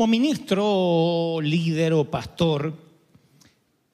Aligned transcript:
como 0.00 0.12
ministro 0.12 1.40
líder 1.42 1.92
o 1.92 2.08
pastor 2.08 2.72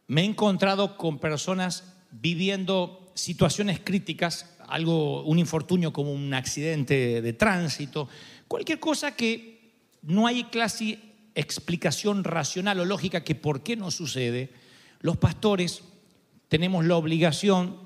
me 0.06 0.22
he 0.22 0.24
encontrado 0.24 0.94
con 0.94 1.18
personas 1.18 1.98
viviendo 2.12 3.10
situaciones 3.16 3.80
críticas, 3.82 4.54
algo, 4.68 5.24
un 5.24 5.40
infortunio 5.40 5.92
como 5.92 6.12
un 6.12 6.32
accidente 6.32 7.20
de 7.20 7.32
tránsito, 7.32 8.08
cualquier 8.46 8.78
cosa 8.78 9.16
que 9.16 9.74
no 10.02 10.28
hay 10.28 10.44
clase 10.44 11.00
explicación 11.34 12.22
racional 12.22 12.78
o 12.78 12.84
lógica 12.84 13.24
que 13.24 13.34
por 13.34 13.64
qué 13.64 13.74
no 13.74 13.90
sucede, 13.90 14.54
los 15.00 15.16
pastores 15.16 15.82
tenemos 16.46 16.84
la 16.84 16.94
obligación 16.94 17.82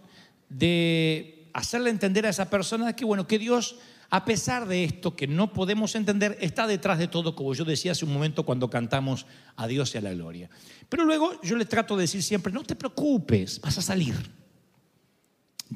de 0.50 1.48
hacerle 1.54 1.88
entender 1.88 2.26
a 2.26 2.36
esa 2.36 2.50
persona 2.50 2.94
que 2.94 3.06
bueno, 3.06 3.26
que 3.26 3.38
Dios 3.38 3.76
a 4.10 4.24
pesar 4.24 4.66
de 4.66 4.82
esto 4.82 5.14
que 5.14 5.28
no 5.28 5.52
podemos 5.52 5.94
entender, 5.94 6.36
está 6.40 6.66
detrás 6.66 6.98
de 6.98 7.06
todo, 7.06 7.36
como 7.36 7.54
yo 7.54 7.64
decía 7.64 7.92
hace 7.92 8.04
un 8.04 8.12
momento 8.12 8.44
cuando 8.44 8.68
cantamos 8.68 9.24
a 9.54 9.68
Dios 9.68 9.94
y 9.94 9.98
a 9.98 10.00
la 10.00 10.12
gloria. 10.12 10.50
Pero 10.88 11.04
luego 11.04 11.40
yo 11.42 11.56
le 11.56 11.64
trato 11.64 11.96
de 11.96 12.02
decir 12.02 12.22
siempre, 12.22 12.52
no 12.52 12.64
te 12.64 12.74
preocupes, 12.74 13.60
vas 13.60 13.78
a 13.78 13.82
salir. 13.82 14.16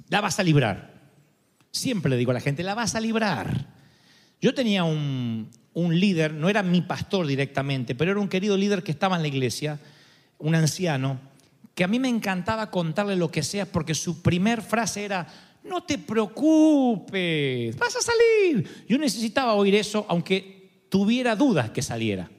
La 0.09 0.21
vas 0.21 0.41
a 0.41 0.43
librar. 0.43 0.93
Siempre 1.71 2.11
le 2.11 2.17
digo 2.17 2.33
a 2.33 2.35
la 2.35 2.41
gente, 2.41 2.65
la 2.65 2.75
vas 2.75 2.97
a 2.97 3.01
librar. 3.01 3.69
Yo 4.41 4.53
tenía 4.53 4.83
un, 4.83 5.49
un 5.73 5.99
líder, 5.99 6.35
no 6.35 6.49
era 6.49 6.65
mi 6.65 6.83
pastor 6.83 7.27
directamente, 7.29 7.95
pero 7.95 8.11
era 8.11 8.21
un 8.21 8.29
querido 8.29 8.57
líder 8.57 8.83
que 8.83 8.91
estaba 8.91 9.15
en 9.15 9.23
la 9.23 9.29
iglesia, 9.29 9.79
un 10.39 10.57
anciano, 10.57 11.21
que 11.75 11.85
a 11.85 11.89
mí 11.89 11.99
me 11.99 12.09
encantaba 12.09 12.71
contarle 12.71 13.17
lo 13.17 13.31
que 13.31 13.43
sea 13.43 13.67
porque 13.67 13.95
su 13.95 14.23
primer 14.23 14.63
frase 14.63 15.05
era, 15.05 15.27
no 15.65 15.83
te 15.83 15.99
preocupes, 15.99 17.77
vas 17.77 17.97
a 17.97 18.01
salir. 18.01 18.85
Yo 18.89 18.99
necesitaba 18.99 19.55
oír 19.55 19.75
eso 19.75 20.07
aunque 20.09 20.85
tuviera 20.89 21.35
dudas 21.35 21.71
que 21.71 21.83
saliera. 21.83 22.31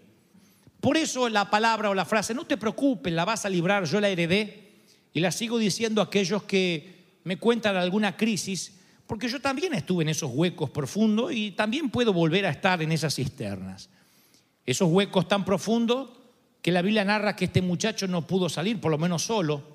Por 0.80 0.98
eso 0.98 1.28
la 1.30 1.50
palabra 1.50 1.90
o 1.90 1.96
la 1.96 2.06
frase, 2.06 2.34
no 2.34 2.46
te 2.46 2.58
preocupes, 2.58 3.12
la 3.12 3.26
vas 3.26 3.46
a 3.46 3.50
librar, 3.50 3.86
yo 3.86 4.00
la 4.00 4.10
heredé 4.10 4.84
y 5.14 5.20
la 5.20 5.32
sigo 5.32 5.58
diciendo 5.58 6.02
a 6.02 6.06
aquellos 6.06 6.44
que 6.44 7.20
me 7.24 7.38
cuentan 7.38 7.76
alguna 7.76 8.16
crisis, 8.16 8.76
porque 9.08 9.28
yo 9.28 9.42
también 9.42 9.74
estuve 9.74 10.04
en 10.04 10.10
esos 10.10 10.32
huecos 10.34 10.70
profundos 10.70 11.32
y 11.34 11.52
también 11.52 11.90
puedo 11.90 12.14
volver 12.14 12.46
a 12.46 12.52
estar 12.52 12.82
en 12.84 12.92
esas 12.92 13.16
cisternas. 13.16 13.90
Esos 14.66 14.90
huecos 14.90 15.28
tan 15.28 15.44
profundos 15.44 16.10
que 16.62 16.72
la 16.72 16.82
Biblia 16.82 17.04
narra 17.04 17.36
que 17.36 17.46
este 17.46 17.62
muchacho 17.62 18.08
no 18.08 18.28
pudo 18.28 18.50
salir, 18.50 18.80
por 18.80 18.92
lo 18.92 18.98
menos 18.98 19.24
solo, 19.24 19.75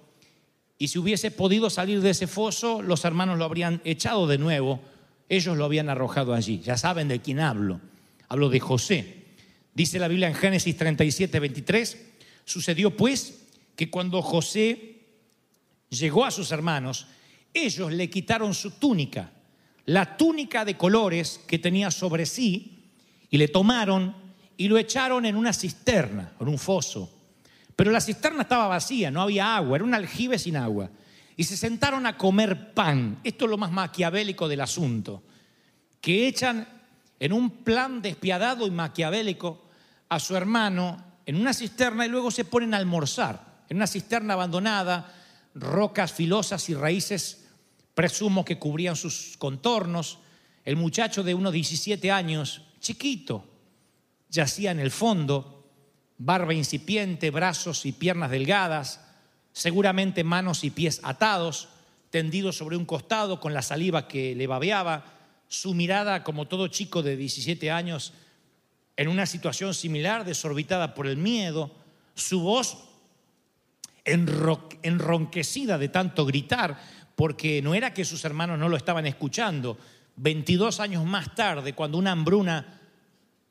y 0.83 0.89
si 0.89 0.99
hubiese 0.99 1.31
podido 1.31 1.69
salir 1.69 2.01
de 2.01 2.09
ese 2.09 2.27
foso, 2.27 2.81
los 2.81 3.05
hermanos 3.05 3.37
lo 3.37 3.45
habrían 3.45 3.83
echado 3.85 4.27
de 4.27 4.39
nuevo, 4.39 4.81
ellos 5.29 5.55
lo 5.59 5.67
habían 5.67 5.91
arrojado 5.91 6.33
allí. 6.33 6.61
Ya 6.61 6.79
saben 6.79 7.07
de 7.07 7.21
quién 7.21 7.39
hablo. 7.39 7.83
Hablo 8.31 8.49
de 8.49 8.61
José. 8.61 9.27
Dice 9.75 9.99
la 9.99 10.09
Biblia 10.09 10.29
en 10.29 10.35
Génesis 10.35 10.75
37, 10.79 11.39
23, 11.39 12.07
sucedió 12.47 12.97
pues 12.97 13.43
que 13.77 13.91
cuando 13.91 14.23
José 14.23 15.03
llegó 15.91 16.25
a 16.25 16.31
sus 16.31 16.51
hermanos, 16.51 17.09
ellos 17.53 17.93
le 17.93 18.09
quitaron 18.09 18.55
su 18.55 18.71
túnica, 18.71 19.33
la 19.85 20.17
túnica 20.17 20.65
de 20.65 20.79
colores 20.79 21.43
que 21.47 21.59
tenía 21.59 21.91
sobre 21.91 22.25
sí, 22.25 22.87
y 23.29 23.37
le 23.37 23.49
tomaron 23.49 24.17
y 24.57 24.67
lo 24.67 24.79
echaron 24.79 25.27
en 25.27 25.37
una 25.37 25.53
cisterna, 25.53 26.33
en 26.41 26.49
un 26.49 26.59
foso. 26.59 27.20
Pero 27.77 27.91
la 27.91 28.01
cisterna 28.01 28.43
estaba 28.43 28.69
vacía, 28.69 29.11
no 29.11 29.23
había 29.23 29.57
agua, 29.57 29.77
era 29.77 29.85
un 29.85 29.95
aljibe 29.95 30.39
sin 30.39 30.57
agua. 30.57 30.91
Y 31.37 31.45
se 31.45 31.57
sentaron 31.57 32.07
a 32.07 32.17
comer 32.17 32.75
pan. 32.75 33.21
Esto 33.25 33.45
es 33.47 33.51
lo 33.51 33.59
más 33.59 33.73
maquiavélico 33.73 34.49
del 34.49 34.61
asunto. 34.61 35.23
Que 36.01 36.29
echan 36.29 36.67
en 37.19 37.33
un 37.33 37.51
plan 37.65 38.03
despiadado 38.03 38.67
y 38.67 38.71
maquiavélico 38.71 39.67
a 40.09 40.19
su 40.19 40.37
hermano 40.37 41.05
en 41.27 41.37
una 41.37 41.55
cisterna 41.55 42.07
y 42.07 42.09
luego 42.09 42.31
se 42.31 42.45
ponen 42.45 42.75
a 42.75 42.79
almorzar. 42.79 43.65
En 43.69 43.77
una 43.77 43.87
cisterna 43.87 44.35
abandonada, 44.35 45.15
rocas 45.55 46.13
filosas 46.13 46.69
y 46.69 46.75
raíces, 46.75 47.47
presumo 47.95 48.45
que 48.45 48.59
cubrían 48.59 48.97
sus 48.97 49.37
contornos. 49.39 50.19
El 50.65 50.77
muchacho 50.77 51.23
de 51.23 51.35
unos 51.35 51.53
17 51.53 52.11
años, 52.11 52.63
chiquito, 52.81 53.45
yacía 54.29 54.73
en 54.73 54.81
el 54.81 54.91
fondo 54.91 55.60
barba 56.21 56.53
incipiente, 56.53 57.31
brazos 57.31 57.87
y 57.87 57.93
piernas 57.93 58.31
delgadas, 58.31 59.01
seguramente 59.53 60.23
manos 60.23 60.65
y 60.65 60.71
pies 60.71 61.01
atados, 61.03 61.71
tendidos 62.11 62.59
sobre 62.59 62.77
un 62.77 62.85
costado 62.85 63.41
con 63.41 63.55
la 63.55 63.63
saliva 63.63 64.07
que 64.07 64.35
le 64.35 64.47
babeaba, 64.47 65.05
su 65.49 65.73
mirada 65.73 66.23
como 66.23 66.47
todo 66.47 66.69
chico 66.69 67.03
de 67.03 67.17
17 67.17 67.71
años 67.71 68.13
en 68.97 69.09
una 69.09 69.25
situación 69.25 69.73
similar, 69.73 70.27
desorbitada 70.27 70.95
por 70.95 71.07
el 71.07 71.17
miedo, 71.17 71.75
su 72.15 72.41
voz 72.41 72.77
enronquecida 74.05 75.79
de 75.79 75.89
tanto 75.89 76.27
gritar, 76.27 76.79
porque 77.17 77.63
no 77.63 77.75
era 77.75 77.95
que 77.95 78.05
sus 78.05 78.27
hermanos 78.27 78.59
no 78.59 78.69
lo 78.69 78.77
estaban 78.77 79.07
escuchando. 79.07 79.79
22 80.17 80.81
años 80.81 81.07
más 81.07 81.35
tarde, 81.35 81.73
cuando 81.73 81.97
una 81.97 82.13
hambruna 82.13 82.79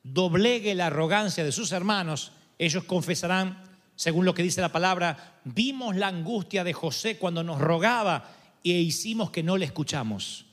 doblegue 0.03 0.75
la 0.75 0.87
arrogancia 0.87 1.43
de 1.43 1.51
sus 1.51 1.71
hermanos, 1.71 2.31
ellos 2.59 2.83
confesarán, 2.83 3.63
según 3.95 4.25
lo 4.25 4.33
que 4.33 4.43
dice 4.43 4.61
la 4.61 4.71
palabra, 4.71 5.39
vimos 5.45 5.95
la 5.95 6.07
angustia 6.07 6.63
de 6.63 6.73
José 6.73 7.17
cuando 7.17 7.43
nos 7.43 7.59
rogaba 7.59 8.29
e 8.63 8.71
hicimos 8.71 9.31
que 9.31 9.41
no 9.41 9.57
le 9.57 9.65
escuchamos. 9.65 10.45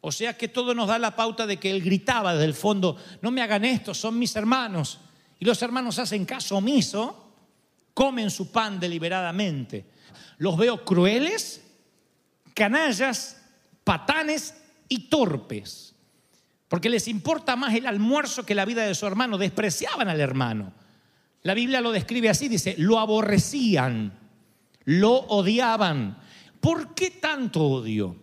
O 0.00 0.10
sea 0.10 0.36
que 0.36 0.48
todo 0.48 0.74
nos 0.74 0.88
da 0.88 0.98
la 0.98 1.14
pauta 1.14 1.46
de 1.46 1.58
que 1.58 1.70
él 1.70 1.82
gritaba 1.82 2.32
desde 2.32 2.46
el 2.46 2.54
fondo, 2.54 2.96
no 3.22 3.30
me 3.30 3.42
hagan 3.42 3.64
esto, 3.64 3.94
son 3.94 4.18
mis 4.18 4.34
hermanos. 4.36 4.98
Y 5.38 5.44
los 5.44 5.60
hermanos 5.62 5.98
hacen 5.98 6.24
caso 6.24 6.56
omiso, 6.56 7.32
comen 7.92 8.30
su 8.30 8.50
pan 8.50 8.80
deliberadamente. 8.80 9.86
Los 10.38 10.56
veo 10.56 10.84
crueles, 10.84 11.62
canallas, 12.54 13.42
patanes 13.82 14.54
y 14.88 15.08
torpes. 15.08 15.94
Porque 16.68 16.90
les 16.90 17.06
importa 17.08 17.56
más 17.56 17.74
el 17.74 17.86
almuerzo 17.86 18.44
que 18.44 18.54
la 18.54 18.64
vida 18.64 18.86
de 18.86 18.94
su 18.94 19.06
hermano. 19.06 19.38
Despreciaban 19.38 20.08
al 20.08 20.20
hermano. 20.20 20.72
La 21.44 21.52
Biblia 21.52 21.82
lo 21.82 21.92
describe 21.92 22.30
así, 22.30 22.48
dice, 22.48 22.74
lo 22.78 22.98
aborrecían, 22.98 24.18
lo 24.84 25.12
odiaban. 25.12 26.18
¿Por 26.58 26.94
qué 26.94 27.10
tanto 27.10 27.62
odio? 27.62 28.16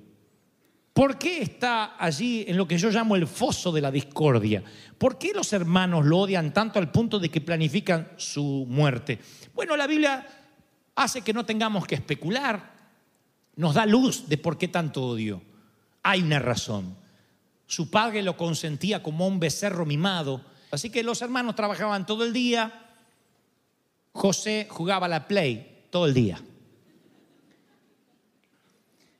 ¿Por 0.92 1.20
qué 1.20 1.44
está 1.44 2.04
allí 2.04 2.44
en 2.48 2.58
lo 2.58 2.68
que 2.68 2.80
yo 2.80 2.90
llamo 2.90 3.16
el 3.16 3.28
foso 3.28 3.72
de 3.72 3.80
la 3.80 3.92
discordia? 3.92 4.64
¿Por 4.98 5.20
qué 5.20 5.34
los 5.36 5.54
hermanos 5.54 6.04
lo 6.04 6.18
odian 6.18 6.52
tanto 6.52 6.80
al 6.80 6.92
punto 6.92 7.20
de 7.20 7.30
que 7.30 7.42
planifican 7.42 8.10
su 8.18 8.66
muerte? 8.68 9.20
Bueno, 9.54 9.78
la 9.78 9.86
Biblia 9.86 10.28
hace 10.96 11.22
que 11.22 11.32
no 11.32 11.46
tengamos 11.46 11.86
que 11.86 11.96
especular, 11.96 12.74
nos 13.56 13.76
da 13.76 13.86
luz 13.86 14.28
de 14.28 14.40
por 14.40 14.58
qué 14.58 14.68
tanto 14.68 15.04
odio. 15.04 15.44
Hay 16.02 16.24
una 16.24 16.40
razón. 16.40 16.98
Su 17.68 17.92
padre 17.92 18.24
lo 18.24 18.36
consentía 18.36 19.04
como 19.04 19.28
un 19.28 19.40
becerro 19.40 19.86
mimado, 19.86 20.42
así 20.72 20.90
que 20.90 21.04
los 21.04 21.22
hermanos 21.22 21.56
trabajaban 21.56 22.08
todo 22.08 22.26
el 22.26 22.34
día, 22.34 22.91
José 24.14 24.68
jugaba 24.70 25.08
la 25.08 25.28
play 25.28 25.86
todo 25.90 26.06
el 26.06 26.14
día. 26.14 26.42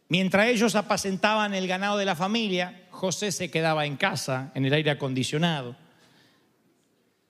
Mientras 0.10 0.48
ellos 0.48 0.76
apacentaban 0.76 1.54
el 1.54 1.68
ganado 1.68 1.98
de 1.98 2.06
la 2.06 2.16
familia, 2.16 2.88
José 2.90 3.32
se 3.32 3.50
quedaba 3.50 3.86
en 3.86 3.96
casa, 3.96 4.52
en 4.56 4.66
el 4.66 4.74
aire 4.74 4.92
acondicionado. 4.92 5.76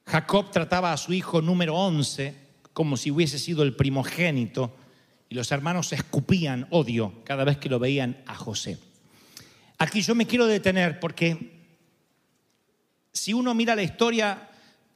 Jacob 0.06 0.50
trataba 0.52 0.92
a 0.92 0.98
su 0.98 1.14
hijo 1.14 1.42
número 1.42 1.76
11 1.76 2.36
como 2.74 2.98
si 2.98 3.12
hubiese 3.12 3.38
sido 3.38 3.64
el 3.64 3.76
primogénito 3.76 4.76
y 5.30 5.36
los 5.36 5.52
hermanos 5.52 5.94
escupían 5.94 6.68
odio 6.72 7.22
cada 7.24 7.44
vez 7.44 7.58
que 7.58 7.70
lo 7.70 7.80
veían 7.80 8.24
a 8.26 8.36
José. 8.36 8.80
Aquí 9.78 10.02
yo 10.02 10.16
me 10.16 10.28
quiero 10.28 10.48
detener 10.48 11.00
porque 11.00 11.62
si 13.14 13.34
uno 13.34 13.54
mira 13.54 13.76
la 13.76 13.84
historia 13.84 14.50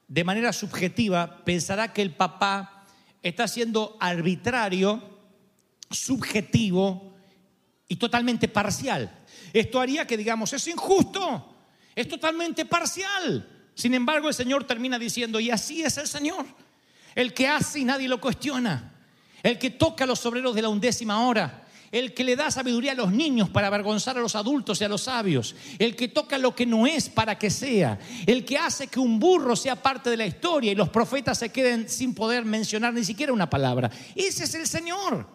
de 0.08 0.24
manera 0.24 0.54
subjetiva, 0.54 1.44
pensará 1.44 1.92
que 1.94 2.02
el 2.02 2.14
papá 2.14 2.86
está 3.22 3.48
siendo 3.48 3.98
arbitrario, 4.00 5.02
subjetivo 5.90 7.14
y 7.88 7.96
totalmente 7.96 8.48
parcial. 8.48 9.26
Esto 9.52 9.80
haría 9.80 10.06
que 10.06 10.18
digamos, 10.18 10.54
es 10.54 10.68
injusto, 10.68 11.56
es 11.96 12.08
totalmente 12.08 12.66
parcial. 12.66 13.50
Sin 13.74 13.94
embargo, 13.94 14.28
el 14.28 14.34
Señor 14.34 14.64
termina 14.66 15.00
diciendo, 15.00 15.40
y 15.40 15.50
así 15.50 15.84
es 15.84 15.98
el 15.98 16.08
Señor, 16.08 16.46
el 17.16 17.34
que 17.34 17.48
hace 17.48 17.80
y 17.80 17.86
nadie 17.86 18.08
lo 18.08 18.22
cuestiona, 18.22 18.94
el 19.44 19.58
que 19.58 19.72
toca 19.72 20.04
a 20.04 20.08
los 20.08 20.26
obreros 20.26 20.56
de 20.56 20.62
la 20.62 20.70
undécima 20.70 21.28
hora, 21.28 21.65
el 21.96 22.14
que 22.14 22.26
le 22.26 22.36
da 22.36 22.52
sabiduría 22.52 22.92
a 22.92 22.96
los 22.96 23.10
niños 23.10 23.50
para 23.50 23.68
avergonzar 23.68 24.18
a 24.18 24.22
los 24.22 24.36
adultos 24.36 24.82
y 24.82 24.84
a 24.84 24.90
los 24.90 25.04
sabios, 25.04 25.56
el 25.80 25.96
que 25.96 26.10
toca 26.10 26.38
lo 26.38 26.54
que 26.54 26.66
no 26.66 26.86
es 26.86 27.08
para 27.08 27.40
que 27.40 27.50
sea, 27.50 27.98
el 28.26 28.44
que 28.44 28.58
hace 28.58 28.88
que 28.88 29.00
un 29.00 29.18
burro 29.18 29.56
sea 29.56 29.82
parte 29.82 30.10
de 30.10 30.18
la 30.18 30.26
historia 30.26 30.74
y 30.74 30.76
los 30.76 30.90
profetas 30.90 31.40
se 31.40 31.54
queden 31.54 31.88
sin 31.88 32.14
poder 32.14 32.44
mencionar 32.44 32.94
ni 32.94 33.06
siquiera 33.06 33.32
una 33.32 33.50
palabra. 33.50 33.90
Ese 34.14 34.44
es 34.44 34.54
el 34.56 34.68
Señor. 34.68 35.26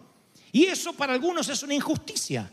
Y 0.51 0.65
eso 0.65 0.93
para 0.93 1.13
algunos 1.13 1.49
es 1.49 1.63
una 1.63 1.73
injusticia. 1.73 2.51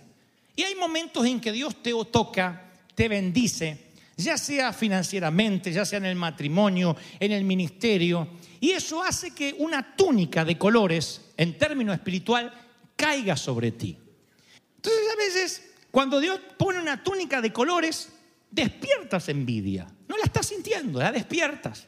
Y 0.56 0.62
hay 0.62 0.74
momentos 0.74 1.26
en 1.26 1.38
que 1.38 1.52
Dios 1.52 1.82
te 1.82 1.92
toca, 2.10 2.72
te 2.94 3.08
bendice, 3.08 3.88
ya 4.16 4.38
sea 4.38 4.72
financieramente, 4.72 5.70
ya 5.70 5.84
sea 5.84 5.98
en 5.98 6.06
el 6.06 6.16
matrimonio, 6.16 6.96
en 7.20 7.32
el 7.32 7.44
ministerio, 7.44 8.26
y 8.58 8.70
eso 8.70 9.02
hace 9.02 9.32
que 9.32 9.54
una 9.58 9.94
túnica 9.94 10.46
de 10.46 10.56
colores, 10.56 11.26
en 11.36 11.58
término 11.58 11.92
espiritual, 11.92 12.67
caiga 12.98 13.36
sobre 13.36 13.72
ti. 13.72 13.96
Entonces 14.76 15.02
a 15.12 15.16
veces, 15.16 15.70
cuando 15.90 16.20
Dios 16.20 16.38
pone 16.58 16.80
una 16.80 17.02
túnica 17.02 17.40
de 17.40 17.52
colores, 17.52 18.10
despiertas 18.50 19.28
envidia. 19.28 19.86
No 20.08 20.16
la 20.16 20.24
estás 20.24 20.46
sintiendo, 20.46 20.98
la 20.98 21.12
despiertas. 21.12 21.86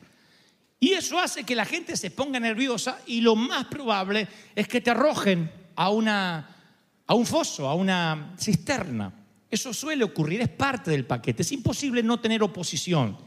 Y 0.79 0.93
eso 0.93 1.19
hace 1.19 1.45
que 1.45 1.55
la 1.55 1.67
gente 1.67 1.97
se 1.97 2.11
ponga 2.11 2.41
nerviosa 2.41 3.01
y 3.07 3.21
lo 3.21 3.37
más 3.37 3.67
probable 3.67 4.27
es 4.55 4.67
que 4.67 4.81
te 4.81 4.91
arrojen 4.91 5.51
a, 5.77 5.91
una, 5.91 6.57
a 7.07 7.15
un 7.15 7.27
foso, 7.27 7.69
a 7.69 7.75
una 7.75 8.35
cisterna. 8.39 9.13
Eso 9.51 9.75
suele 9.75 10.05
ocurrir, 10.05 10.41
es 10.41 10.49
parte 10.49 10.91
del 10.91 11.05
paquete. 11.05 11.43
Es 11.43 11.53
imposible 11.53 12.03
no 12.03 12.21
tener 12.21 12.43
oposición. 12.43 13.19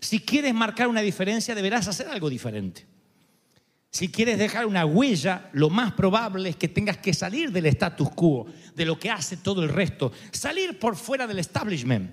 Si 0.00 0.20
quieres 0.20 0.52
marcar 0.52 0.88
una 0.88 1.00
diferencia, 1.00 1.54
deberás 1.54 1.88
hacer 1.88 2.08
algo 2.08 2.28
diferente. 2.28 2.97
Si 3.90 4.10
quieres 4.10 4.38
dejar 4.38 4.66
una 4.66 4.84
huella, 4.84 5.48
lo 5.52 5.70
más 5.70 5.92
probable 5.92 6.50
es 6.50 6.56
que 6.56 6.68
tengas 6.68 6.98
que 6.98 7.14
salir 7.14 7.50
del 7.50 7.66
status 7.66 8.10
quo, 8.10 8.46
de 8.74 8.84
lo 8.84 8.98
que 8.98 9.10
hace 9.10 9.38
todo 9.38 9.62
el 9.62 9.70
resto, 9.70 10.12
salir 10.30 10.78
por 10.78 10.94
fuera 10.94 11.26
del 11.26 11.38
establishment. 11.38 12.10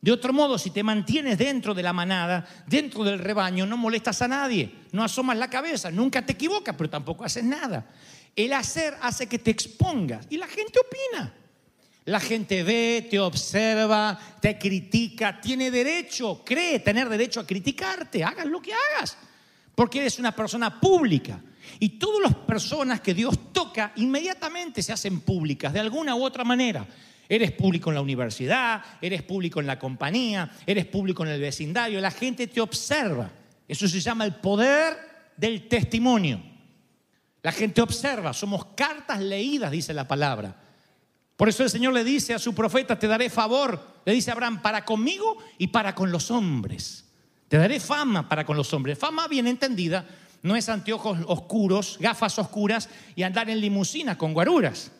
De 0.00 0.12
otro 0.12 0.32
modo, 0.32 0.58
si 0.58 0.70
te 0.70 0.82
mantienes 0.82 1.38
dentro 1.38 1.74
de 1.74 1.82
la 1.82 1.92
manada, 1.92 2.46
dentro 2.66 3.02
del 3.02 3.18
rebaño, 3.18 3.66
no 3.66 3.76
molestas 3.76 4.22
a 4.22 4.28
nadie, 4.28 4.72
no 4.92 5.02
asomas 5.02 5.36
la 5.36 5.50
cabeza, 5.50 5.90
nunca 5.90 6.24
te 6.24 6.34
equivocas, 6.34 6.74
pero 6.76 6.90
tampoco 6.90 7.24
haces 7.24 7.42
nada. 7.42 7.90
El 8.36 8.52
hacer 8.52 8.96
hace 9.00 9.26
que 9.26 9.38
te 9.38 9.50
expongas 9.50 10.26
y 10.30 10.36
la 10.36 10.46
gente 10.46 10.78
opina. 10.78 11.34
La 12.04 12.20
gente 12.20 12.62
ve, 12.62 13.08
te 13.10 13.18
observa, 13.18 14.18
te 14.40 14.58
critica, 14.58 15.40
tiene 15.40 15.70
derecho, 15.70 16.42
cree 16.44 16.80
tener 16.80 17.08
derecho 17.08 17.40
a 17.40 17.46
criticarte, 17.46 18.22
hagas 18.22 18.44
lo 18.44 18.60
que 18.60 18.74
hagas 18.74 19.16
porque 19.74 20.00
eres 20.00 20.18
una 20.18 20.32
persona 20.32 20.80
pública. 20.80 21.40
Y 21.80 21.90
todas 21.90 22.22
las 22.22 22.34
personas 22.34 23.00
que 23.00 23.14
Dios 23.14 23.52
toca 23.52 23.92
inmediatamente 23.96 24.82
se 24.82 24.92
hacen 24.92 25.20
públicas 25.20 25.72
de 25.72 25.80
alguna 25.80 26.14
u 26.14 26.24
otra 26.24 26.44
manera. 26.44 26.86
Eres 27.28 27.52
público 27.52 27.90
en 27.90 27.94
la 27.94 28.02
universidad, 28.02 28.82
eres 29.00 29.22
público 29.22 29.60
en 29.60 29.66
la 29.66 29.78
compañía, 29.78 30.50
eres 30.66 30.84
público 30.86 31.24
en 31.24 31.30
el 31.30 31.40
vecindario, 31.40 32.00
la 32.00 32.10
gente 32.10 32.46
te 32.46 32.60
observa. 32.60 33.30
Eso 33.66 33.88
se 33.88 34.00
llama 34.00 34.24
el 34.24 34.34
poder 34.34 34.96
del 35.36 35.66
testimonio. 35.68 36.40
La 37.42 37.52
gente 37.52 37.80
observa, 37.80 38.32
somos 38.32 38.66
cartas 38.76 39.20
leídas, 39.20 39.70
dice 39.70 39.94
la 39.94 40.06
palabra. 40.06 40.54
Por 41.36 41.48
eso 41.48 41.62
el 41.62 41.70
Señor 41.70 41.92
le 41.92 42.04
dice 42.04 42.34
a 42.34 42.38
su 42.38 42.54
profeta, 42.54 42.98
te 42.98 43.08
daré 43.08 43.28
favor, 43.28 44.00
le 44.04 44.12
dice 44.12 44.30
a 44.30 44.34
Abraham, 44.34 44.62
para 44.62 44.84
conmigo 44.84 45.38
y 45.58 45.68
para 45.68 45.94
con 45.94 46.12
los 46.12 46.30
hombres. 46.30 47.03
Te 47.54 47.58
daré 47.58 47.78
fama 47.78 48.28
para 48.28 48.44
con 48.44 48.56
los 48.56 48.74
hombres. 48.74 48.98
Fama 48.98 49.28
bien 49.28 49.46
entendida 49.46 50.04
no 50.42 50.56
es 50.56 50.68
anteojos 50.68 51.20
oscuros, 51.28 51.98
gafas 52.00 52.36
oscuras 52.40 52.88
y 53.14 53.22
andar 53.22 53.48
en 53.48 53.60
limusina 53.60 54.18
con 54.18 54.34
guaruras. 54.34 54.90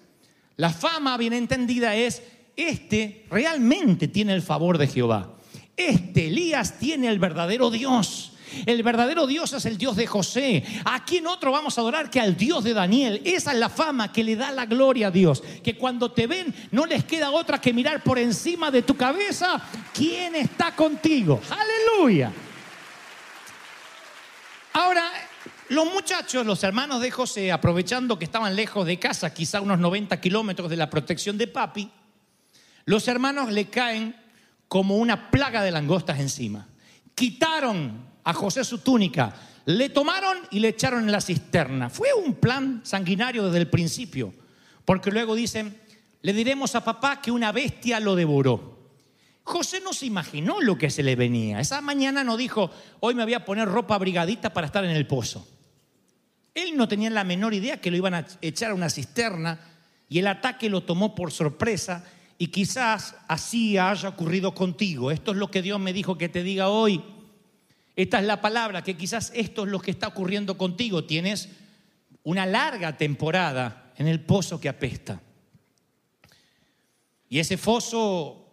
La 0.57 0.71
fama 0.71 1.17
bien 1.17 1.33
entendida 1.33 1.97
es, 1.97 2.23
este 2.55 3.27
realmente 3.29 4.07
tiene 4.07 4.35
el 4.35 4.41
favor 4.41 4.79
de 4.79 4.87
Jehová. 4.87 5.35
Este 5.77 6.29
Elías 6.29 6.79
tiene 6.79 7.09
el 7.09 7.19
verdadero 7.19 7.73
Dios. 7.73 8.35
El 8.67 8.85
verdadero 8.85 9.27
Dios 9.27 9.53
es 9.53 9.67
el 9.67 9.77
Dios 9.77 9.97
de 9.97 10.07
José. 10.07 10.63
¿A 10.85 11.05
quién 11.05 11.27
otro 11.27 11.51
vamos 11.51 11.77
a 11.77 11.81
adorar 11.81 12.09
que 12.09 12.21
al 12.21 12.37
Dios 12.37 12.63
de 12.63 12.73
Daniel? 12.73 13.21
Esa 13.25 13.51
es 13.51 13.59
la 13.59 13.69
fama 13.69 14.13
que 14.13 14.23
le 14.23 14.37
da 14.37 14.53
la 14.53 14.67
gloria 14.67 15.09
a 15.09 15.11
Dios. 15.11 15.43
Que 15.65 15.77
cuando 15.77 16.13
te 16.13 16.29
ven 16.29 16.55
no 16.71 16.87
les 16.87 17.03
queda 17.03 17.33
otra 17.33 17.61
que 17.61 17.73
mirar 17.73 18.05
por 18.05 18.17
encima 18.17 18.71
de 18.71 18.83
tu 18.83 18.97
cabeza 18.97 19.61
quién 19.93 20.37
está 20.37 20.77
contigo. 20.77 21.41
Aleluya. 21.51 22.33
Ahora, 24.77 25.09
los 25.69 25.87
muchachos, 25.87 26.45
los 26.45 26.65
hermanos 26.65 27.01
de 27.01 27.13
José, 27.13 27.53
aprovechando 27.53 28.19
que 28.19 28.25
estaban 28.25 28.57
lejos 28.57 28.85
de 28.85 28.99
casa, 28.99 29.33
quizá 29.33 29.61
unos 29.61 29.79
90 29.79 30.21
kilómetros 30.21 30.69
de 30.69 30.77
la 30.77 30.91
protección 30.91 31.39
de 31.39 31.47
papi, 31.47 31.89
los 32.85 33.07
hermanos 33.07 33.53
le 33.53 33.67
caen 33.67 34.17
como 34.67 34.97
una 34.97 35.31
plaga 35.31 35.63
de 35.63 35.71
langostas 35.71 36.19
encima. 36.19 36.67
Quitaron 37.15 38.05
a 38.25 38.35
José 38.35 38.65
su 38.65 38.79
túnica, 38.79 39.33
le 39.65 39.91
tomaron 39.91 40.39
y 40.51 40.59
le 40.59 40.69
echaron 40.69 41.05
en 41.05 41.13
la 41.13 41.21
cisterna. 41.21 41.89
Fue 41.89 42.13
un 42.13 42.35
plan 42.35 42.81
sanguinario 42.83 43.45
desde 43.45 43.59
el 43.59 43.71
principio, 43.71 44.35
porque 44.85 45.13
luego 45.13 45.37
dicen, 45.37 45.81
le 46.21 46.33
diremos 46.33 46.75
a 46.75 46.83
papá 46.83 47.23
que 47.23 47.31
una 47.31 47.53
bestia 47.53 48.01
lo 48.01 48.17
devoró. 48.17 48.74
José 49.45 49.81
no 49.81 49.93
se 49.93 50.07
imaginó 50.07 50.61
lo 50.61 50.79
que 50.79 50.89
se 50.89 51.03
le 51.03 51.17
venía. 51.17 51.61
Esa 51.61 51.83
mañana 51.83 52.25
no 52.25 52.39
dijo, 52.39 52.71
hoy 53.01 53.15
me 53.15 53.25
voy 53.25 53.35
a 53.35 53.45
poner 53.45 53.69
ropa 53.69 53.95
abrigadita 53.95 54.53
para 54.55 54.67
estar 54.67 54.85
en 54.85 54.91
el 54.91 55.07
pozo. 55.07 55.47
Él 56.55 56.77
no 56.77 56.89
tenía 56.89 57.11
la 57.11 57.25
menor 57.25 57.53
idea 57.53 57.81
que 57.81 57.91
lo 57.91 57.99
iban 57.99 58.15
a 58.15 58.27
echar 58.41 58.71
a 58.71 58.75
una 58.75 58.89
cisterna 58.89 59.61
y 60.09 60.19
el 60.19 60.29
ataque 60.29 60.71
lo 60.71 60.83
tomó 60.83 61.15
por 61.15 61.31
sorpresa 61.31 62.05
y 62.39 62.49
quizás 62.49 63.17
así 63.29 63.77
haya 63.77 64.09
ocurrido 64.09 64.55
contigo. 64.55 65.11
Esto 65.11 65.33
es 65.33 65.37
lo 65.37 65.51
que 65.51 65.61
Dios 65.61 65.79
me 65.79 65.93
dijo 65.93 66.17
que 66.17 66.31
te 66.31 66.43
diga 66.43 66.69
hoy. 66.69 67.05
Esta 67.97 68.21
es 68.21 68.25
la 68.25 68.41
palabra, 68.41 68.83
que 68.83 68.97
quizás 68.97 69.31
esto 69.35 69.65
es 69.65 69.71
lo 69.71 69.79
que 69.79 69.91
está 69.91 70.09
ocurriendo 70.09 70.57
contigo. 70.57 71.05
Tienes 71.05 71.51
una 72.23 72.47
larga 72.47 72.97
temporada 72.97 73.93
en 73.97 74.09
el 74.09 74.21
pozo 74.21 74.59
que 74.59 74.71
apesta. 74.71 75.21
Y 77.29 77.41
ese 77.41 77.57
foso 77.57 78.44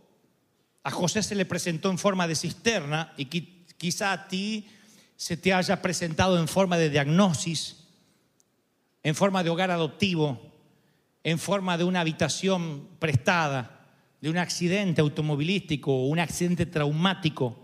a 0.83 0.91
José 0.91 1.21
se 1.21 1.35
le 1.35 1.45
presentó 1.45 1.91
en 1.91 1.97
forma 1.97 2.27
de 2.27 2.35
cisterna 2.35 3.13
y 3.17 3.25
quizá 3.25 4.13
a 4.13 4.27
ti 4.27 4.67
se 5.15 5.37
te 5.37 5.53
haya 5.53 5.81
presentado 5.81 6.39
en 6.39 6.47
forma 6.47 6.77
de 6.77 6.89
diagnosis, 6.89 7.87
en 9.03 9.13
forma 9.13 9.43
de 9.43 9.51
hogar 9.51 9.69
adoptivo, 9.69 10.41
en 11.23 11.37
forma 11.37 11.77
de 11.77 11.83
una 11.83 12.01
habitación 12.01 12.87
prestada, 12.97 13.87
de 14.19 14.29
un 14.29 14.37
accidente 14.37 15.01
automovilístico 15.01 15.91
o 15.91 16.07
un 16.07 16.19
accidente 16.19 16.65
traumático, 16.65 17.57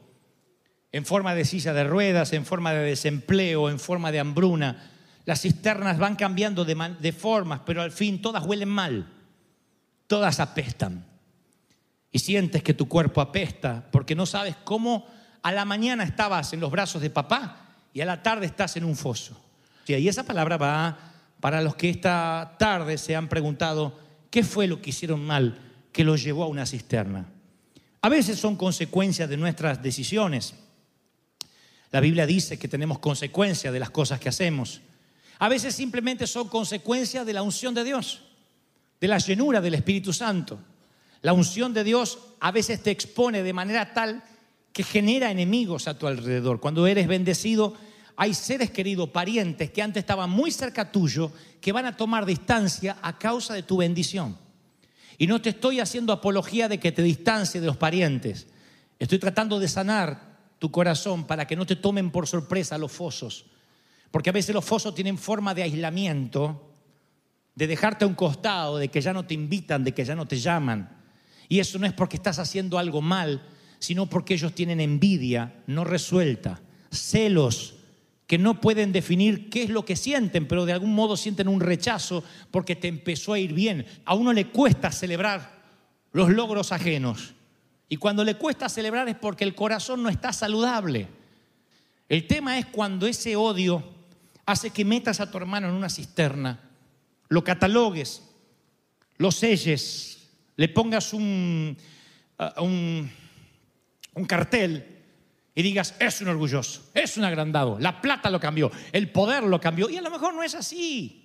en 0.91 1.05
forma 1.05 1.35
de 1.35 1.45
silla 1.45 1.73
de 1.73 1.83
ruedas, 1.83 2.33
en 2.33 2.45
forma 2.45 2.73
de 2.73 2.83
desempleo, 2.83 3.69
en 3.69 3.79
forma 3.79 4.11
de 4.11 4.19
hambruna. 4.19 4.91
Las 5.25 5.41
cisternas 5.41 5.97
van 5.97 6.15
cambiando 6.15 6.65
de, 6.65 6.95
de 6.99 7.11
formas, 7.11 7.61
pero 7.65 7.81
al 7.81 7.91
fin 7.91 8.21
todas 8.21 8.45
huelen 8.45 8.69
mal, 8.69 9.11
todas 10.07 10.39
apestan 10.39 11.16
y 12.11 12.19
sientes 12.19 12.63
que 12.63 12.73
tu 12.73 12.87
cuerpo 12.87 13.21
apesta 13.21 13.87
porque 13.91 14.15
no 14.15 14.25
sabes 14.25 14.55
cómo 14.63 15.05
a 15.41 15.51
la 15.51 15.65
mañana 15.65 16.03
estabas 16.03 16.53
en 16.53 16.59
los 16.59 16.71
brazos 16.71 17.01
de 17.01 17.09
papá 17.09 17.67
y 17.93 18.01
a 18.01 18.05
la 18.05 18.23
tarde 18.23 18.45
estás 18.45 18.77
en 18.77 18.85
un 18.85 18.95
foso. 18.95 19.39
Y 19.85 20.07
esa 20.07 20.23
palabra 20.23 20.57
va 20.57 20.97
para 21.39 21.61
los 21.61 21.75
que 21.75 21.89
esta 21.89 22.55
tarde 22.59 22.97
se 22.97 23.15
han 23.15 23.29
preguntado 23.29 23.97
qué 24.29 24.43
fue 24.43 24.67
lo 24.67 24.81
que 24.81 24.89
hicieron 24.89 25.25
mal 25.25 25.59
que 25.91 26.03
los 26.03 26.23
llevó 26.23 26.43
a 26.43 26.47
una 26.47 26.65
cisterna. 26.65 27.27
A 28.01 28.09
veces 28.09 28.39
son 28.39 28.55
consecuencias 28.55 29.29
de 29.29 29.37
nuestras 29.37 29.81
decisiones. 29.81 30.53
La 31.91 31.99
Biblia 31.99 32.25
dice 32.25 32.59
que 32.59 32.67
tenemos 32.67 32.99
consecuencias 32.99 33.73
de 33.73 33.79
las 33.79 33.89
cosas 33.89 34.19
que 34.19 34.29
hacemos. 34.29 34.81
A 35.39 35.49
veces 35.49 35.73
simplemente 35.73 36.27
son 36.27 36.49
consecuencia 36.49 37.23
de 37.23 37.33
la 37.33 37.41
unción 37.41 37.73
de 37.73 37.83
Dios, 37.83 38.21
de 38.99 39.07
la 39.07 39.17
llenura 39.17 39.61
del 39.61 39.75
Espíritu 39.75 40.11
Santo. 40.13 40.59
La 41.27 41.33
unción 41.33 41.73
de 41.73 41.83
Dios 41.83 42.19
a 42.39 42.53
veces 42.53 42.81
te 42.81 42.89
expone 42.89 43.43
de 43.43 43.51
manera 43.51 43.93
tal 43.93 44.23
que 44.71 44.81
genera 44.81 45.29
enemigos 45.29 45.89
a 45.89 45.99
tu 45.99 46.07
alrededor. 46.07 46.61
Cuando 46.61 46.87
eres 46.87 47.05
bendecido, 47.05 47.73
hay 48.15 48.33
seres 48.33 48.71
queridos, 48.71 49.09
parientes 49.09 49.69
que 49.71 49.81
antes 49.81 49.99
estaban 49.99 50.29
muy 50.29 50.51
cerca 50.51 50.89
tuyo, 50.89 51.33
que 51.59 51.73
van 51.73 51.85
a 51.85 51.97
tomar 51.97 52.25
distancia 52.25 52.95
a 53.01 53.19
causa 53.19 53.53
de 53.53 53.63
tu 53.63 53.75
bendición. 53.75 54.37
Y 55.17 55.27
no 55.27 55.41
te 55.41 55.49
estoy 55.49 55.81
haciendo 55.81 56.13
apología 56.13 56.69
de 56.69 56.79
que 56.79 56.93
te 56.93 57.03
distancie 57.03 57.59
de 57.59 57.67
los 57.67 57.75
parientes. 57.75 58.47
Estoy 58.97 59.19
tratando 59.19 59.59
de 59.59 59.67
sanar 59.67 60.37
tu 60.59 60.71
corazón 60.71 61.27
para 61.27 61.45
que 61.45 61.57
no 61.57 61.65
te 61.65 61.75
tomen 61.75 62.09
por 62.09 62.25
sorpresa 62.25 62.77
los 62.77 62.93
fosos. 62.93 63.47
Porque 64.11 64.29
a 64.29 64.33
veces 64.33 64.55
los 64.55 64.63
fosos 64.63 64.95
tienen 64.95 65.17
forma 65.17 65.53
de 65.53 65.63
aislamiento, 65.63 66.71
de 67.53 67.67
dejarte 67.67 68.05
a 68.05 68.07
un 68.07 68.15
costado, 68.15 68.77
de 68.77 68.87
que 68.87 69.01
ya 69.01 69.11
no 69.11 69.25
te 69.25 69.33
invitan, 69.33 69.83
de 69.83 69.93
que 69.93 70.05
ya 70.05 70.15
no 70.15 70.25
te 70.25 70.39
llaman. 70.39 70.95
Y 71.49 71.59
eso 71.59 71.79
no 71.79 71.85
es 71.85 71.93
porque 71.93 72.17
estás 72.17 72.39
haciendo 72.39 72.77
algo 72.77 73.01
mal, 73.01 73.41
sino 73.79 74.07
porque 74.07 74.33
ellos 74.33 74.53
tienen 74.53 74.79
envidia 74.79 75.55
no 75.67 75.83
resuelta, 75.83 76.61
celos 76.91 77.75
que 78.27 78.37
no 78.37 78.59
pueden 78.59 78.91
definir 78.91 79.49
qué 79.49 79.63
es 79.63 79.69
lo 79.69 79.85
que 79.85 79.95
sienten, 79.95 80.47
pero 80.47 80.65
de 80.65 80.73
algún 80.73 80.93
modo 80.93 81.15
sienten 81.15 81.47
un 81.47 81.61
rechazo 81.61 82.23
porque 82.51 82.75
te 82.75 82.89
empezó 82.89 83.31
a 83.31 83.39
ir 83.39 83.53
bien. 83.53 83.85
A 84.03 84.15
uno 84.15 84.33
le 84.33 84.47
cuesta 84.47 84.91
celebrar 84.91 85.63
los 86.11 86.29
logros 86.29 86.73
ajenos. 86.73 87.33
Y 87.87 87.95
cuando 87.95 88.25
le 88.25 88.35
cuesta 88.35 88.67
celebrar 88.67 89.07
es 89.07 89.15
porque 89.15 89.45
el 89.45 89.55
corazón 89.55 90.03
no 90.03 90.09
está 90.09 90.33
saludable. 90.33 91.07
El 92.09 92.27
tema 92.27 92.59
es 92.59 92.65
cuando 92.65 93.07
ese 93.07 93.37
odio 93.37 93.81
hace 94.45 94.71
que 94.71 94.83
metas 94.83 95.21
a 95.21 95.31
tu 95.31 95.37
hermano 95.37 95.69
en 95.69 95.75
una 95.75 95.89
cisterna, 95.89 96.59
lo 97.29 97.45
catalogues, 97.45 98.23
lo 99.17 99.31
selles, 99.31 100.16
le 100.57 100.67
pongas 100.67 101.13
un, 101.13 101.77
un 102.37 104.25
cartel 104.27 104.97
y 105.55 105.63
digas, 105.63 105.95
es 105.99 106.21
un 106.21 106.27
orgulloso, 106.27 106.91
es 106.93 107.17
un 107.17 107.23
agrandado, 107.23 107.79
la 107.79 108.01
plata 108.01 108.29
lo 108.29 108.39
cambió, 108.39 108.71
el 108.91 109.09
poder 109.09 109.43
lo 109.43 109.59
cambió. 109.59 109.89
Y 109.89 109.97
a 109.97 110.01
lo 110.01 110.11
mejor 110.11 110.35
no 110.35 110.43
es 110.43 110.53
así. 110.53 111.23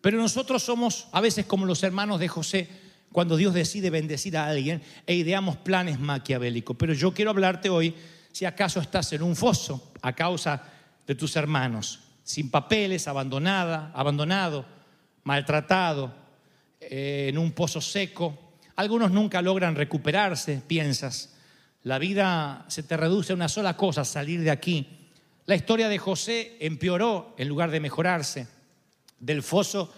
Pero 0.00 0.18
nosotros 0.18 0.62
somos 0.62 1.08
a 1.12 1.20
veces 1.20 1.46
como 1.46 1.64
los 1.64 1.82
hermanos 1.82 2.20
de 2.20 2.28
José, 2.28 2.68
cuando 3.10 3.36
Dios 3.36 3.54
decide 3.54 3.90
bendecir 3.90 4.36
a 4.36 4.46
alguien 4.46 4.82
e 5.06 5.14
ideamos 5.14 5.56
planes 5.56 5.98
maquiavélicos. 5.98 6.76
Pero 6.76 6.92
yo 6.92 7.14
quiero 7.14 7.30
hablarte 7.30 7.70
hoy 7.70 7.94
si 8.30 8.44
acaso 8.44 8.80
estás 8.80 9.12
en 9.12 9.22
un 9.22 9.34
foso 9.34 9.92
a 10.02 10.12
causa 10.12 10.62
de 11.06 11.14
tus 11.14 11.36
hermanos, 11.36 12.00
sin 12.22 12.50
papeles, 12.50 13.08
abandonada, 13.08 13.92
abandonado, 13.94 14.66
maltratado, 15.22 16.14
eh, 16.80 17.28
en 17.30 17.38
un 17.38 17.52
pozo 17.52 17.80
seco. 17.80 18.43
Algunos 18.76 19.10
nunca 19.12 19.40
logran 19.40 19.76
recuperarse, 19.76 20.60
piensas. 20.66 21.34
La 21.84 21.98
vida 21.98 22.64
se 22.68 22.82
te 22.82 22.96
reduce 22.96 23.32
a 23.32 23.36
una 23.36 23.48
sola 23.48 23.76
cosa, 23.76 24.04
salir 24.04 24.40
de 24.40 24.50
aquí. 24.50 25.08
La 25.46 25.54
historia 25.54 25.88
de 25.88 25.98
José 25.98 26.56
empeoró 26.60 27.34
en 27.38 27.48
lugar 27.48 27.70
de 27.70 27.80
mejorarse. 27.80 28.48
Del 29.20 29.42
foso 29.42 29.92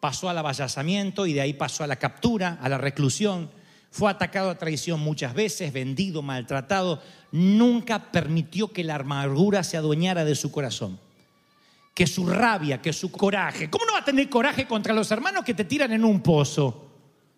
pasó 0.00 0.28
al 0.28 0.38
avallazamiento 0.38 1.26
y 1.26 1.32
de 1.32 1.40
ahí 1.40 1.52
pasó 1.52 1.84
a 1.84 1.88
la 1.88 1.96
captura, 1.96 2.58
a 2.62 2.68
la 2.68 2.78
reclusión. 2.78 3.50
Fue 3.90 4.10
atacado 4.10 4.50
a 4.50 4.58
traición 4.58 5.00
muchas 5.00 5.34
veces, 5.34 5.72
vendido, 5.72 6.22
maltratado. 6.22 7.02
Nunca 7.32 8.12
permitió 8.12 8.72
que 8.72 8.84
la 8.84 8.94
amargura 8.94 9.64
se 9.64 9.76
adueñara 9.76 10.24
de 10.24 10.36
su 10.36 10.50
corazón. 10.50 10.98
Que 11.92 12.06
su 12.06 12.26
rabia, 12.26 12.80
que 12.80 12.92
su 12.92 13.12
coraje. 13.12 13.68
¿Cómo 13.68 13.84
no 13.84 13.92
va 13.92 13.98
a 13.98 14.04
tener 14.04 14.30
coraje 14.30 14.66
contra 14.66 14.94
los 14.94 15.10
hermanos 15.10 15.44
que 15.44 15.52
te 15.52 15.64
tiran 15.64 15.92
en 15.92 16.04
un 16.04 16.22
pozo? 16.22 16.91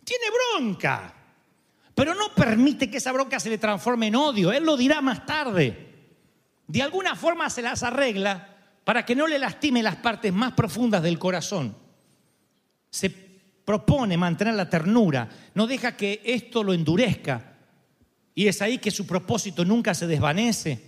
Tiene 0.05 0.25
bronca. 0.31 1.15
Pero 1.95 2.15
no 2.15 2.35
permite 2.35 2.91
que 2.91 2.99
esa 2.99 3.13
bronca 3.13 3.41
se 3.41 3.51
le 3.51 3.59
transforme 3.59 4.09
en 4.09 4.17
odio. 4.17 4.53
Él 4.53 4.65
lo 4.65 4.77
dirá 4.77 5.01
más 5.01 5.25
tarde. 5.27 5.93
De 6.67 6.83
alguna 6.83 7.15
forma 7.15 7.49
se 7.51 7.63
las 7.63 7.83
arregla 7.83 8.55
para 8.85 9.05
que 9.05 9.15
no 9.15 9.27
le 9.27 9.39
lastime 9.39 9.83
las 9.83 9.97
partes 9.97 10.33
más 10.33 10.53
profundas 10.53 11.03
del 11.03 11.19
corazón. 11.19 11.77
Se 12.91 13.11
propone 13.65 14.17
mantener 14.17 14.55
la 14.55 14.69
ternura, 14.69 15.29
no 15.55 15.67
deja 15.67 15.97
que 15.97 16.21
esto 16.25 16.63
lo 16.63 16.75
endurezca. 16.75 17.53
Y 18.35 18.47
es 18.49 18.61
ahí 18.61 18.79
que 18.79 18.91
su 18.91 19.07
propósito 19.07 19.65
nunca 19.65 19.95
se 19.95 20.07
desvanece, 20.07 20.81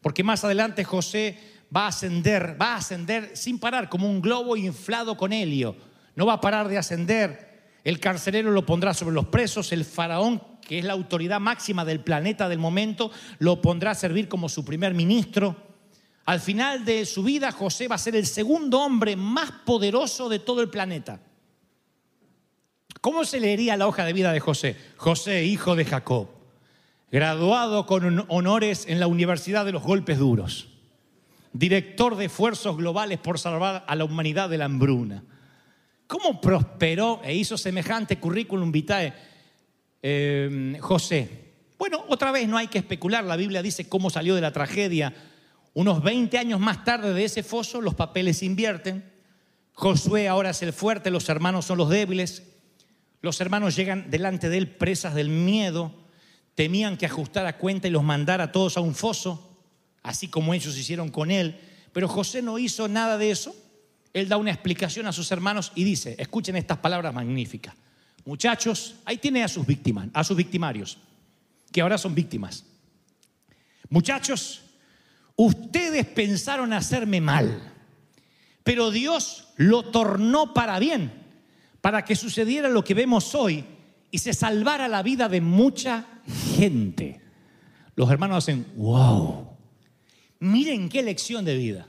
porque 0.00 0.24
más 0.24 0.44
adelante 0.44 0.84
José 0.84 1.38
va 1.74 1.84
a 1.84 1.88
ascender, 1.88 2.56
va 2.60 2.74
a 2.74 2.76
ascender 2.76 3.36
sin 3.36 3.58
parar, 3.58 3.88
como 3.88 4.08
un 4.08 4.22
globo 4.22 4.56
inflado 4.56 5.16
con 5.16 5.32
helio. 5.32 5.76
No 6.14 6.26
va 6.26 6.34
a 6.34 6.40
parar 6.40 6.68
de 6.68 6.78
ascender 6.78 7.45
el 7.86 8.00
carcelero 8.00 8.50
lo 8.50 8.66
pondrá 8.66 8.92
sobre 8.94 9.14
los 9.14 9.26
presos, 9.26 9.70
el 9.70 9.84
faraón, 9.84 10.42
que 10.60 10.80
es 10.80 10.84
la 10.84 10.94
autoridad 10.94 11.38
máxima 11.38 11.84
del 11.84 12.00
planeta 12.00 12.48
del 12.48 12.58
momento, 12.58 13.12
lo 13.38 13.62
pondrá 13.62 13.92
a 13.92 13.94
servir 13.94 14.26
como 14.26 14.48
su 14.48 14.64
primer 14.64 14.92
ministro. 14.92 15.54
Al 16.24 16.40
final 16.40 16.84
de 16.84 17.06
su 17.06 17.22
vida, 17.22 17.52
José 17.52 17.86
va 17.86 17.94
a 17.94 17.98
ser 17.98 18.16
el 18.16 18.26
segundo 18.26 18.80
hombre 18.80 19.14
más 19.14 19.52
poderoso 19.64 20.28
de 20.28 20.40
todo 20.40 20.62
el 20.62 20.68
planeta. 20.68 21.20
¿Cómo 23.00 23.24
se 23.24 23.38
leería 23.38 23.76
la 23.76 23.86
hoja 23.86 24.04
de 24.04 24.12
vida 24.12 24.32
de 24.32 24.40
José? 24.40 24.74
José, 24.96 25.44
hijo 25.44 25.76
de 25.76 25.84
Jacob, 25.84 26.26
graduado 27.12 27.86
con 27.86 28.26
honores 28.26 28.86
en 28.88 28.98
la 28.98 29.06
Universidad 29.06 29.64
de 29.64 29.70
los 29.70 29.84
Golpes 29.84 30.18
Duros, 30.18 30.70
director 31.52 32.16
de 32.16 32.24
esfuerzos 32.24 32.76
globales 32.76 33.20
por 33.20 33.38
salvar 33.38 33.84
a 33.86 33.94
la 33.94 34.02
humanidad 34.02 34.48
de 34.48 34.58
la 34.58 34.64
hambruna 34.64 35.22
¿Cómo 36.06 36.40
prosperó 36.40 37.20
e 37.24 37.34
hizo 37.34 37.58
semejante 37.58 38.18
currículum 38.18 38.70
vitae 38.70 39.12
eh, 40.02 40.78
José? 40.80 41.46
Bueno, 41.78 42.04
otra 42.08 42.30
vez 42.30 42.48
no 42.48 42.56
hay 42.56 42.68
que 42.68 42.78
especular, 42.78 43.24
la 43.24 43.36
Biblia 43.36 43.60
dice 43.60 43.88
cómo 43.88 44.08
salió 44.08 44.34
de 44.34 44.40
la 44.40 44.52
tragedia. 44.52 45.14
Unos 45.74 46.02
20 46.02 46.38
años 46.38 46.60
más 46.60 46.84
tarde 46.84 47.12
de 47.12 47.24
ese 47.24 47.42
foso, 47.42 47.80
los 47.80 47.94
papeles 47.94 48.38
se 48.38 48.46
invierten. 48.46 49.04
Josué 49.72 50.28
ahora 50.28 50.50
es 50.50 50.62
el 50.62 50.72
fuerte, 50.72 51.10
los 51.10 51.28
hermanos 51.28 51.66
son 51.66 51.78
los 51.78 51.90
débiles. 51.90 52.44
Los 53.20 53.40
hermanos 53.40 53.74
llegan 53.74 54.08
delante 54.08 54.48
de 54.48 54.58
él 54.58 54.68
presas 54.68 55.14
del 55.14 55.28
miedo, 55.28 55.92
temían 56.54 56.96
que 56.96 57.06
ajustara 57.06 57.58
cuenta 57.58 57.88
y 57.88 57.90
los 57.90 58.04
mandara 58.04 58.52
todos 58.52 58.76
a 58.76 58.80
un 58.80 58.94
foso, 58.94 59.58
así 60.02 60.28
como 60.28 60.54
ellos 60.54 60.78
hicieron 60.78 61.10
con 61.10 61.30
él. 61.32 61.58
Pero 61.92 62.08
José 62.08 62.42
no 62.42 62.58
hizo 62.58 62.86
nada 62.88 63.18
de 63.18 63.32
eso 63.32 63.54
él 64.16 64.30
da 64.30 64.38
una 64.38 64.50
explicación 64.50 65.06
a 65.06 65.12
sus 65.12 65.30
hermanos 65.30 65.72
y 65.74 65.84
dice, 65.84 66.16
escuchen 66.18 66.56
estas 66.56 66.78
palabras 66.78 67.12
magníficas. 67.12 67.74
Muchachos, 68.24 68.94
ahí 69.04 69.18
tiene 69.18 69.44
a 69.44 69.48
sus 69.48 69.66
víctimas, 69.66 70.08
a 70.14 70.24
sus 70.24 70.34
victimarios, 70.34 70.96
que 71.70 71.82
ahora 71.82 71.98
son 71.98 72.14
víctimas. 72.14 72.64
Muchachos, 73.90 74.62
ustedes 75.36 76.06
pensaron 76.06 76.72
hacerme 76.72 77.20
mal, 77.20 77.60
pero 78.64 78.90
Dios 78.90 79.48
lo 79.56 79.82
tornó 79.90 80.54
para 80.54 80.78
bien, 80.78 81.12
para 81.82 82.02
que 82.02 82.16
sucediera 82.16 82.70
lo 82.70 82.82
que 82.82 82.94
vemos 82.94 83.34
hoy 83.34 83.66
y 84.10 84.16
se 84.16 84.32
salvara 84.32 84.88
la 84.88 85.02
vida 85.02 85.28
de 85.28 85.42
mucha 85.42 86.06
gente. 86.56 87.20
Los 87.96 88.10
hermanos 88.10 88.38
hacen, 88.38 88.66
wow, 88.76 89.50
miren 90.40 90.88
qué 90.88 91.02
lección 91.02 91.44
de 91.44 91.56
vida. 91.58 91.86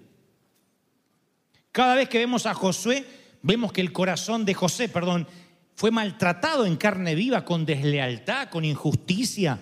Cada 1.78 1.94
vez 1.94 2.10
que 2.10 2.18
vemos 2.18 2.48
a 2.48 2.56
Josué, 2.56 3.06
vemos 3.44 3.72
que 3.72 3.82
el 3.82 3.94
corazón 3.94 4.46
de 4.46 4.56
José, 4.56 4.90
perdón, 4.90 5.28
fue 5.76 5.92
maltratado 5.92 6.66
en 6.66 6.76
carne 6.76 7.14
viva 7.14 7.46
con 7.46 7.68
deslealtad, 7.68 8.50
con 8.50 8.66
injusticia. 8.66 9.60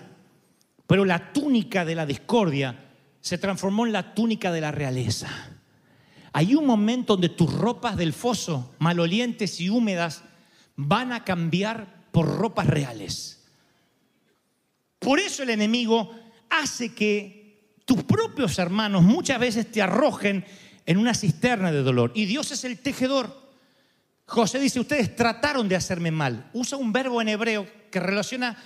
Pero 0.86 1.04
la 1.04 1.34
túnica 1.34 1.84
de 1.84 1.94
la 1.94 2.06
discordia 2.06 2.86
se 3.20 3.36
transformó 3.36 3.84
en 3.84 3.92
la 3.92 4.14
túnica 4.14 4.50
de 4.50 4.62
la 4.62 4.72
realeza. 4.72 5.28
Hay 6.32 6.54
un 6.54 6.64
momento 6.64 7.16
donde 7.16 7.28
tus 7.28 7.52
ropas 7.52 7.98
del 7.98 8.14
foso, 8.14 8.74
malolientes 8.78 9.60
y 9.60 9.68
húmedas, 9.68 10.24
van 10.74 11.12
a 11.12 11.22
cambiar 11.22 12.06
por 12.12 12.38
ropas 12.38 12.66
reales. 12.66 13.46
Por 14.98 15.20
eso 15.20 15.42
el 15.42 15.50
enemigo 15.50 16.14
hace 16.48 16.94
que 16.94 17.74
tus 17.84 18.04
propios 18.04 18.58
hermanos 18.58 19.02
muchas 19.02 19.38
veces 19.38 19.70
te 19.70 19.82
arrojen 19.82 20.46
en 20.86 20.96
una 20.96 21.14
cisterna 21.14 21.72
de 21.72 21.82
dolor. 21.82 22.12
Y 22.14 22.24
Dios 22.26 22.52
es 22.52 22.64
el 22.64 22.78
tejedor. 22.78 23.44
José 24.24 24.58
dice, 24.58 24.80
ustedes 24.80 25.14
trataron 25.14 25.68
de 25.68 25.76
hacerme 25.76 26.10
mal. 26.10 26.48
Usa 26.52 26.78
un 26.78 26.92
verbo 26.92 27.20
en 27.20 27.28
hebreo 27.28 27.68
que 27.90 28.00
relaciona 28.00 28.56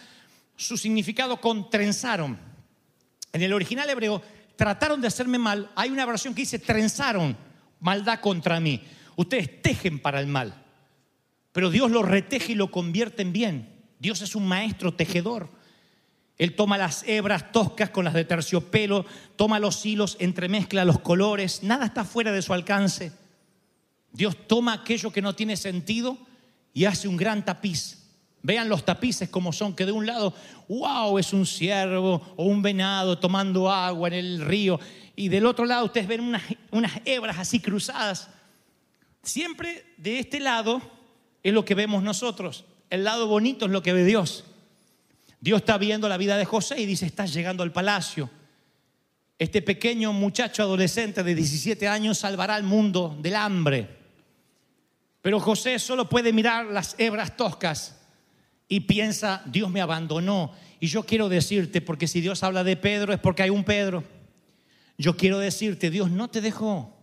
su 0.57 0.77
significado 0.77 1.41
con 1.41 1.71
trenzaron. 1.71 2.39
En 3.33 3.43
el 3.43 3.53
original 3.53 3.89
hebreo, 3.89 4.23
trataron 4.57 5.00
de 5.00 5.09
hacerme 5.09 5.39
mal. 5.39 5.71
Hay 5.75 5.91
una 5.91 6.05
versión 6.07 6.35
que 6.35 6.43
dice, 6.43 6.59
trenzaron 6.59 7.37
maldad 7.81 8.21
contra 8.21 8.61
mí. 8.61 8.83
Ustedes 9.17 9.62
tejen 9.62 9.99
para 9.99 10.21
el 10.21 10.27
mal. 10.27 10.55
Pero 11.53 11.71
Dios 11.71 11.91
lo 11.91 12.03
reteje 12.03 12.53
y 12.53 12.57
lo 12.57 12.71
convierte 12.71 13.23
en 13.23 13.33
bien. 13.33 13.69
Dios 13.99 14.23
es 14.23 14.35
un 14.35 14.47
maestro 14.47 14.95
tejedor. 14.95 15.50
Él 16.40 16.56
toma 16.56 16.78
las 16.78 17.02
hebras 17.06 17.52
toscas 17.52 17.90
con 17.90 18.02
las 18.06 18.14
de 18.14 18.25
terciopelo, 18.25 19.04
toma 19.37 19.59
los 19.59 19.85
hilos, 19.85 20.16
entremezcla 20.20 20.87
los 20.87 21.00
colores, 21.00 21.62
nada 21.62 21.85
está 21.85 22.02
fuera 22.02 22.32
de 22.32 22.40
su 22.40 22.54
alcance. 22.54 23.12
Dios 24.11 24.35
toma 24.47 24.73
aquello 24.73 25.12
que 25.12 25.20
no 25.20 25.35
tiene 25.35 25.59
sentido 25.59 26.16
y 26.73 26.87
hace 26.87 27.09
un 27.09 27.18
gran 27.18 27.44
tapiz. 27.44 28.06
Vean 28.40 28.70
los 28.70 28.87
tapices 28.87 29.28
como 29.28 29.52
son, 29.52 29.76
que 29.76 29.85
de 29.85 29.92
un 29.92 30.06
lado, 30.06 30.32
wow, 30.66 31.18
es 31.18 31.35
un 31.35 31.44
ciervo 31.44 32.23
o 32.37 32.44
un 32.44 32.62
venado 32.62 33.18
tomando 33.18 33.70
agua 33.70 34.09
en 34.09 34.14
el 34.14 34.40
río, 34.40 34.80
y 35.16 35.28
del 35.28 35.44
otro 35.44 35.66
lado 35.66 35.85
ustedes 35.85 36.09
ven 36.09 36.23
unas, 36.23 36.44
unas 36.70 37.02
hebras 37.04 37.38
así 37.38 37.61
cruzadas. 37.61 38.30
Siempre 39.23 39.85
de 39.99 40.20
este 40.20 40.40
lado 40.40 40.80
es 41.42 41.52
lo 41.52 41.66
que 41.66 41.75
vemos 41.75 42.02
nosotros, 42.02 42.64
el 42.88 43.04
lado 43.04 43.26
bonito 43.26 43.66
es 43.66 43.73
lo 43.73 43.82
que 43.82 43.92
ve 43.92 44.06
Dios. 44.06 44.47
Dios 45.40 45.61
está 45.61 45.78
viendo 45.78 46.09
la 46.09 46.18
vida 46.18 46.37
de 46.37 46.44
José 46.44 46.80
y 46.80 46.87
dice, 46.87 47.06
estás 47.06 47.32
llegando 47.32 47.62
al 47.62 47.73
palacio. 47.73 48.28
Este 49.38 49.62
pequeño 49.62 50.12
muchacho 50.12 50.62
adolescente 50.62 51.23
de 51.23 51.35
17 51.35 51.88
años 51.88 52.18
salvará 52.18 52.56
al 52.56 52.62
mundo 52.62 53.16
del 53.23 53.37
hambre. 53.37 53.88
Pero 55.23 55.40
José 55.40 55.78
solo 55.78 56.09
puede 56.09 56.32
mirar 56.32 56.66
las 56.66 56.94
hebras 56.99 57.37
toscas 57.37 57.99
y 58.68 58.80
piensa, 58.80 59.42
Dios 59.47 59.70
me 59.70 59.80
abandonó. 59.80 60.52
Y 60.78 60.88
yo 60.88 61.04
quiero 61.04 61.30
decirte, 61.30 61.80
porque 61.80 62.06
si 62.06 62.20
Dios 62.20 62.42
habla 62.42 62.64
de 62.64 62.76
Pedro 62.76 63.12
es 63.14 63.18
porque 63.18 63.42
hay 63.42 63.50
un 63.50 63.64
Pedro. 63.64 64.04
Yo 64.99 65.16
quiero 65.16 65.38
decirte, 65.38 65.90
Dios 65.90 66.11
no 66.11 66.28
te 66.28 66.42
dejó. 66.42 66.94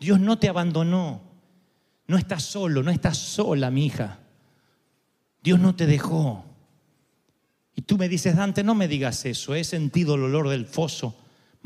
Dios 0.00 0.18
no 0.18 0.38
te 0.38 0.48
abandonó. 0.48 1.22
No 2.06 2.16
estás 2.16 2.42
solo, 2.42 2.82
no 2.82 2.90
estás 2.90 3.18
sola, 3.18 3.70
mi 3.70 3.86
hija. 3.86 4.18
Dios 5.42 5.58
no 5.58 5.74
te 5.76 5.86
dejó. 5.86 6.44
Y 7.76 7.82
tú 7.82 7.96
me 7.96 8.08
dices, 8.08 8.34
Dante, 8.34 8.64
no 8.64 8.74
me 8.74 8.88
digas 8.88 9.24
eso. 9.26 9.54
He 9.54 9.62
sentido 9.62 10.16
el 10.16 10.24
olor 10.24 10.48
del 10.48 10.66
foso 10.66 11.14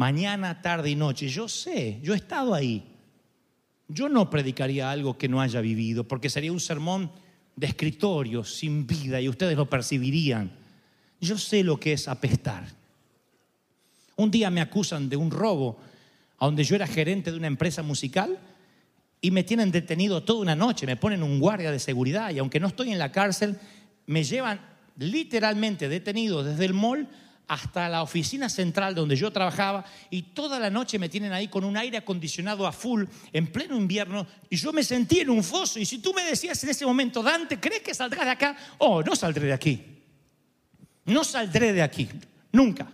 mañana, 0.00 0.62
tarde 0.62 0.88
y 0.88 0.96
noche. 0.96 1.28
Yo 1.28 1.46
sé, 1.46 2.00
yo 2.02 2.14
he 2.14 2.16
estado 2.16 2.54
ahí. 2.54 2.82
Yo 3.86 4.08
no 4.08 4.30
predicaría 4.30 4.90
algo 4.90 5.18
que 5.18 5.28
no 5.28 5.42
haya 5.42 5.60
vivido, 5.60 6.08
porque 6.08 6.30
sería 6.30 6.50
un 6.52 6.58
sermón 6.58 7.12
de 7.54 7.66
escritorio, 7.66 8.42
sin 8.42 8.86
vida, 8.86 9.20
y 9.20 9.28
ustedes 9.28 9.58
lo 9.58 9.68
percibirían. 9.68 10.50
Yo 11.20 11.36
sé 11.36 11.62
lo 11.62 11.78
que 11.78 11.92
es 11.92 12.08
apestar. 12.08 12.64
Un 14.16 14.30
día 14.30 14.48
me 14.48 14.62
acusan 14.62 15.10
de 15.10 15.16
un 15.18 15.30
robo, 15.30 15.78
a 16.38 16.46
donde 16.46 16.64
yo 16.64 16.76
era 16.76 16.86
gerente 16.86 17.30
de 17.30 17.36
una 17.36 17.48
empresa 17.48 17.82
musical, 17.82 18.38
y 19.20 19.30
me 19.30 19.44
tienen 19.44 19.70
detenido 19.70 20.22
toda 20.22 20.40
una 20.40 20.56
noche, 20.56 20.86
me 20.86 20.96
ponen 20.96 21.22
un 21.22 21.38
guardia 21.38 21.70
de 21.70 21.78
seguridad, 21.78 22.30
y 22.30 22.38
aunque 22.38 22.58
no 22.58 22.68
estoy 22.68 22.90
en 22.90 22.98
la 22.98 23.12
cárcel, 23.12 23.58
me 24.06 24.24
llevan 24.24 24.69
literalmente 25.00 25.88
detenido 25.88 26.44
desde 26.44 26.66
el 26.66 26.74
mall 26.74 27.08
hasta 27.48 27.88
la 27.88 28.02
oficina 28.02 28.48
central 28.48 28.94
donde 28.94 29.16
yo 29.16 29.32
trabajaba 29.32 29.84
y 30.08 30.22
toda 30.22 30.60
la 30.60 30.70
noche 30.70 30.98
me 30.98 31.08
tienen 31.08 31.32
ahí 31.32 31.48
con 31.48 31.64
un 31.64 31.76
aire 31.76 31.96
acondicionado 31.96 32.66
a 32.66 32.70
full 32.70 33.04
en 33.32 33.46
pleno 33.48 33.76
invierno 33.76 34.26
y 34.48 34.56
yo 34.56 34.72
me 34.72 34.84
sentí 34.84 35.20
en 35.20 35.30
un 35.30 35.42
foso 35.42 35.80
y 35.80 35.86
si 35.86 35.98
tú 35.98 36.12
me 36.14 36.22
decías 36.22 36.62
en 36.62 36.70
ese 36.70 36.86
momento, 36.86 37.22
Dante, 37.22 37.58
¿crees 37.58 37.82
que 37.82 37.94
saldrás 37.94 38.26
de 38.26 38.30
acá? 38.30 38.56
Oh, 38.78 39.02
no 39.02 39.16
saldré 39.16 39.46
de 39.46 39.52
aquí. 39.52 39.82
No 41.06 41.24
saldré 41.24 41.72
de 41.72 41.82
aquí, 41.82 42.08
nunca. 42.52 42.86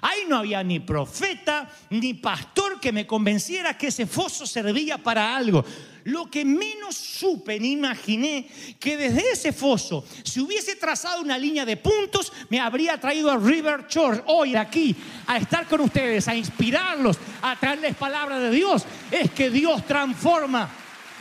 Ahí 0.00 0.22
no 0.28 0.38
había 0.38 0.62
ni 0.62 0.80
profeta 0.80 1.68
ni 1.90 2.14
pastor 2.14 2.80
que 2.80 2.92
me 2.92 3.06
convenciera 3.06 3.76
que 3.76 3.88
ese 3.88 4.06
foso 4.06 4.46
servía 4.46 4.98
para 4.98 5.36
algo. 5.36 5.64
Lo 6.04 6.30
que 6.30 6.44
menos 6.44 6.96
supe 6.96 7.58
ni 7.58 7.72
imaginé 7.72 8.46
que 8.78 8.96
desde 8.96 9.32
ese 9.32 9.52
foso, 9.52 10.04
si 10.22 10.40
hubiese 10.40 10.76
trazado 10.76 11.22
una 11.22 11.38
línea 11.38 11.64
de 11.64 11.78
puntos, 11.78 12.30
me 12.50 12.60
habría 12.60 13.00
traído 13.00 13.30
a 13.30 13.38
River 13.38 13.86
Church 13.86 14.22
hoy 14.26 14.54
aquí 14.54 14.94
a 15.26 15.38
estar 15.38 15.66
con 15.66 15.80
ustedes, 15.80 16.28
a 16.28 16.34
inspirarlos, 16.34 17.18
a 17.40 17.56
traerles 17.56 17.96
palabra 17.96 18.38
de 18.38 18.50
Dios. 18.50 18.84
Es 19.10 19.30
que 19.30 19.48
Dios 19.48 19.86
transforma 19.86 20.68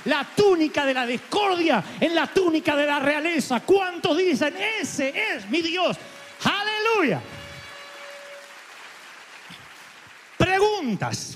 la 0.05 0.27
túnica 0.35 0.85
de 0.85 0.93
la 0.93 1.05
discordia 1.05 1.83
en 1.99 2.13
la 2.13 2.27
túnica 2.27 2.75
de 2.75 2.85
la 2.85 2.99
realeza. 2.99 3.61
¿Cuántos 3.61 4.17
dicen, 4.17 4.53
ese 4.81 5.13
es 5.35 5.49
mi 5.49 5.61
Dios? 5.61 5.97
Aleluya. 6.43 7.21
Preguntas. 10.53 11.35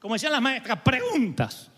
Como 0.00 0.14
decían 0.14 0.32
las 0.32 0.42
maestras, 0.42 0.80
preguntas. 0.80 1.70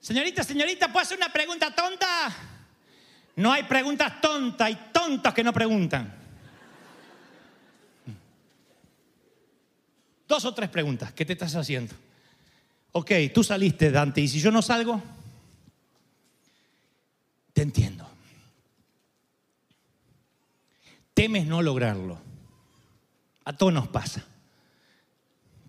Señorita, 0.00 0.42
señorita, 0.42 0.88
¿puedo 0.88 1.04
hacer 1.04 1.16
una 1.16 1.32
pregunta 1.32 1.72
tonta? 1.72 2.34
No 3.36 3.52
hay 3.52 3.62
preguntas 3.62 4.20
tontas, 4.20 4.66
hay 4.66 4.90
tontos 4.92 5.32
que 5.32 5.44
no 5.44 5.52
preguntan. 5.52 6.12
Dos 10.26 10.44
o 10.44 10.52
tres 10.52 10.68
preguntas. 10.68 11.12
¿Qué 11.12 11.24
te 11.24 11.34
estás 11.34 11.54
haciendo? 11.54 11.94
Ok, 12.90 13.12
tú 13.32 13.44
saliste, 13.44 13.92
Dante, 13.92 14.20
y 14.20 14.26
si 14.26 14.40
yo 14.40 14.50
no 14.50 14.62
salgo, 14.62 15.00
te 17.52 17.62
entiendo. 17.62 18.04
Temes 21.14 21.46
no 21.46 21.62
lograrlo. 21.62 22.33
A 23.44 23.52
todos 23.54 23.72
nos 23.72 23.88
pasa. 23.88 24.24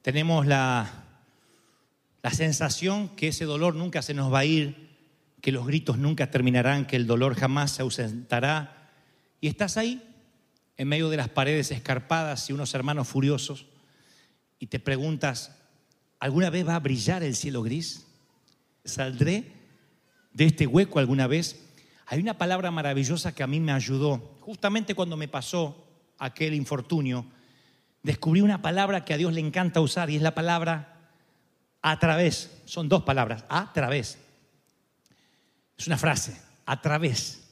Tenemos 0.01 0.45
la, 0.45 0.89
la 2.21 2.31
sensación 2.31 3.09
que 3.09 3.29
ese 3.29 3.45
dolor 3.45 3.75
nunca 3.75 4.01
se 4.01 4.13
nos 4.13 4.33
va 4.33 4.39
a 4.39 4.45
ir, 4.45 4.97
que 5.41 5.51
los 5.51 5.67
gritos 5.67 5.97
nunca 5.97 6.31
terminarán, 6.31 6.85
que 6.87 6.95
el 6.95 7.05
dolor 7.05 7.35
jamás 7.35 7.71
se 7.71 7.81
ausentará. 7.81 8.91
Y 9.41 9.47
estás 9.47 9.77
ahí, 9.77 10.01
en 10.77 10.87
medio 10.87 11.09
de 11.09 11.17
las 11.17 11.29
paredes 11.29 11.71
escarpadas 11.71 12.49
y 12.49 12.53
unos 12.53 12.73
hermanos 12.73 13.07
furiosos, 13.07 13.67
y 14.57 14.67
te 14.67 14.79
preguntas, 14.79 15.55
¿alguna 16.19 16.49
vez 16.49 16.67
va 16.67 16.75
a 16.75 16.79
brillar 16.79 17.23
el 17.23 17.35
cielo 17.35 17.61
gris? 17.61 18.07
¿Saldré 18.83 19.51
de 20.33 20.45
este 20.45 20.65
hueco 20.65 20.99
alguna 20.99 21.27
vez? 21.27 21.63
Hay 22.07 22.19
una 22.19 22.37
palabra 22.37 22.71
maravillosa 22.71 23.35
que 23.35 23.43
a 23.43 23.47
mí 23.47 23.59
me 23.59 23.71
ayudó, 23.71 24.37
justamente 24.41 24.95
cuando 24.95 25.17
me 25.17 25.27
pasó 25.27 25.85
aquel 26.17 26.53
infortunio, 26.53 27.25
descubrí 28.05 28.41
una 28.41 28.61
palabra 28.61 29.03
que 29.03 29.15
a 29.15 29.17
Dios 29.17 29.33
le 29.33 29.41
encanta 29.41 29.81
usar 29.81 30.11
y 30.11 30.15
es 30.15 30.21
la 30.21 30.35
palabra 30.35 31.09
a 31.81 31.97
través. 31.97 32.51
Son 32.65 32.87
dos 32.87 33.03
palabras, 33.03 33.45
a 33.49 33.73
través. 33.73 34.19
Es 35.75 35.87
una 35.87 35.97
frase, 35.97 36.39
a 36.67 36.79
través. 36.81 37.43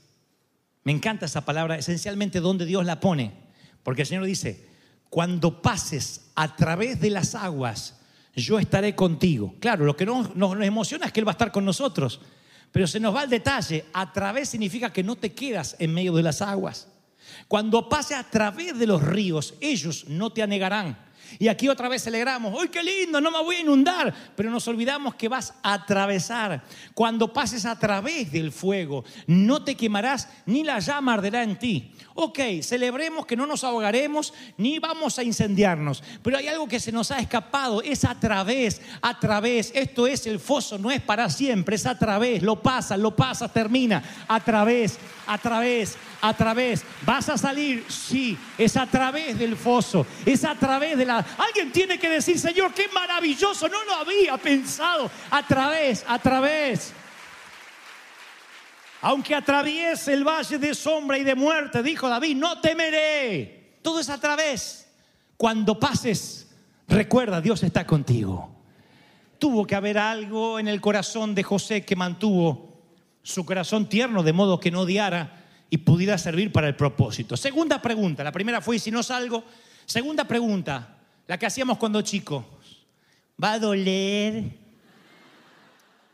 Me 0.83 0.91
encanta 0.91 1.25
esa 1.25 1.43
palabra, 1.43 1.77
esencialmente 1.77 2.39
donde 2.39 2.67
Dios 2.67 2.85
la 2.85 2.99
pone. 2.99 3.33
Porque 3.81 4.03
el 4.03 4.07
Señor 4.07 4.25
dice, 4.25 4.69
cuando 5.09 5.59
pases 5.59 6.29
a 6.35 6.55
través 6.55 7.01
de 7.01 7.09
las 7.09 7.33
aguas, 7.33 7.99
yo 8.35 8.59
estaré 8.59 8.93
contigo. 8.93 9.55
Claro, 9.59 9.85
lo 9.85 9.97
que 9.97 10.05
nos, 10.05 10.35
nos, 10.35 10.61
emociona 10.61 11.07
es 11.07 11.11
que 11.11 11.19
Él 11.19 11.27
va 11.27 11.31
a 11.31 11.33
estar 11.33 11.51
con 11.51 11.65
nosotros. 11.65 12.21
Pero 12.71 12.85
se 12.85 12.99
nos 12.99 13.15
va 13.15 13.23
el 13.23 13.29
detalle, 13.29 13.85
a 13.91 14.13
través 14.13 14.49
significa 14.49 14.93
que 14.93 15.03
no 15.03 15.15
te 15.15 15.33
quedas 15.33 15.75
en 15.79 15.95
medio 15.95 16.13
de 16.13 16.23
las 16.23 16.43
aguas. 16.43 16.92
Cuando 17.47 17.89
pase 17.89 18.15
a 18.15 18.23
través 18.23 18.77
de 18.77 18.87
los 18.87 19.01
ríos, 19.01 19.55
ellos 19.61 20.05
no 20.07 20.31
te 20.31 20.43
anegarán. 20.43 20.97
Y 21.39 21.47
aquí 21.47 21.67
otra 21.67 21.89
vez 21.89 22.03
celebramos, 22.03 22.55
¡ay, 22.59 22.69
qué 22.69 22.83
lindo! 22.83 23.19
No 23.19 23.31
me 23.31 23.41
voy 23.41 23.57
a 23.57 23.61
inundar. 23.61 24.13
Pero 24.35 24.51
nos 24.51 24.67
olvidamos 24.67 25.15
que 25.15 25.27
vas 25.27 25.53
a 25.63 25.73
atravesar. 25.73 26.63
Cuando 26.93 27.33
pases 27.33 27.65
a 27.65 27.77
través 27.77 28.31
del 28.31 28.51
fuego, 28.51 29.03
no 29.27 29.63
te 29.63 29.75
quemarás 29.75 30.29
ni 30.45 30.63
la 30.63 30.79
llama 30.79 31.13
arderá 31.13 31.43
en 31.43 31.57
ti. 31.57 31.91
Ok, 32.15 32.39
celebremos 32.61 33.25
que 33.25 33.35
no 33.35 33.47
nos 33.47 33.63
ahogaremos 33.63 34.33
ni 34.57 34.79
vamos 34.79 35.17
a 35.17 35.23
incendiarnos. 35.23 36.03
Pero 36.21 36.37
hay 36.37 36.47
algo 36.47 36.67
que 36.67 36.79
se 36.79 36.91
nos 36.91 37.11
ha 37.11 37.19
escapado, 37.19 37.81
es 37.81 38.05
a 38.05 38.19
través, 38.19 38.81
a 39.01 39.19
través. 39.19 39.71
Esto 39.73 40.05
es 40.05 40.27
el 40.27 40.39
foso, 40.39 40.77
no 40.77 40.91
es 40.91 41.01
para 41.01 41.29
siempre, 41.29 41.75
es 41.75 41.85
a 41.85 41.97
través. 41.97 42.43
Lo 42.43 42.61
pasa, 42.61 42.97
lo 42.97 43.15
pasa, 43.15 43.51
termina. 43.51 44.03
A 44.27 44.39
través, 44.39 44.99
a 45.25 45.37
través, 45.37 45.97
a 46.23 46.33
través. 46.33 46.85
¿Vas 47.05 47.27
a 47.27 47.37
salir? 47.37 47.85
Sí, 47.89 48.37
es 48.57 48.77
a 48.77 48.87
través 48.87 49.37
del 49.37 49.57
foso, 49.57 50.07
es 50.25 50.45
a 50.45 50.55
través 50.55 50.97
de 50.97 51.05
la... 51.05 51.17
Alguien 51.17 51.69
tiene 51.69 51.99
que 51.99 52.07
decir, 52.07 52.39
Señor, 52.39 52.73
qué 52.73 52.87
maravilloso, 52.93 53.67
no 53.67 53.83
lo 53.83 53.93
había 53.93 54.37
pensado. 54.37 55.11
A 55.29 55.45
través, 55.45 56.05
a 56.07 56.17
través. 56.19 56.93
Aunque 59.01 59.35
atraviese 59.35 60.13
el 60.13 60.23
valle 60.23 60.57
de 60.57 60.73
sombra 60.73 61.17
y 61.17 61.25
de 61.25 61.35
muerte, 61.35 61.83
dijo 61.83 62.07
David, 62.07 62.37
no 62.37 62.61
temeré. 62.61 63.79
Todo 63.81 63.99
es 63.99 64.07
a 64.07 64.17
través. 64.17 64.87
Cuando 65.35 65.77
pases, 65.77 66.47
recuerda, 66.87 67.41
Dios 67.41 67.63
está 67.63 67.85
contigo. 67.85 68.49
Tuvo 69.39 69.67
que 69.67 69.75
haber 69.75 69.97
algo 69.97 70.57
en 70.57 70.69
el 70.69 70.79
corazón 70.79 71.35
de 71.35 71.43
José 71.43 71.83
que 71.83 71.97
mantuvo 71.97 72.79
su 73.23 73.45
corazón 73.45 73.89
tierno 73.89 74.23
de 74.23 74.31
modo 74.31 74.61
que 74.61 74.71
no 74.71 74.81
odiara 74.81 75.42
y 75.73 75.79
pudiera 75.79 76.19
servir 76.19 76.51
para 76.51 76.67
el 76.67 76.75
propósito. 76.75 77.35
Segunda 77.35 77.81
pregunta, 77.81 78.23
la 78.23 78.31
primera 78.31 78.61
fue, 78.61 78.75
¿y 78.75 78.79
si 78.79 78.91
no 78.91 79.01
salgo? 79.01 79.43
Segunda 79.87 80.23
pregunta, 80.27 80.99
la 81.25 81.39
que 81.39 81.47
hacíamos 81.47 81.79
cuando 81.79 81.99
chicos, 82.03 82.45
¿va 83.43 83.53
a 83.53 83.59
doler? 83.59 84.51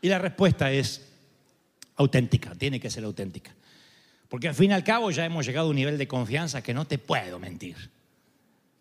Y 0.00 0.08
la 0.08 0.18
respuesta 0.18 0.72
es 0.72 1.06
auténtica, 1.96 2.54
tiene 2.54 2.80
que 2.80 2.88
ser 2.88 3.04
auténtica. 3.04 3.54
Porque 4.30 4.48
al 4.48 4.54
fin 4.54 4.70
y 4.70 4.72
al 4.72 4.82
cabo 4.82 5.10
ya 5.10 5.26
hemos 5.26 5.44
llegado 5.44 5.66
a 5.66 5.70
un 5.70 5.76
nivel 5.76 5.98
de 5.98 6.08
confianza 6.08 6.62
que 6.62 6.72
no 6.72 6.86
te 6.86 6.96
puedo 6.96 7.38
mentir. 7.38 7.90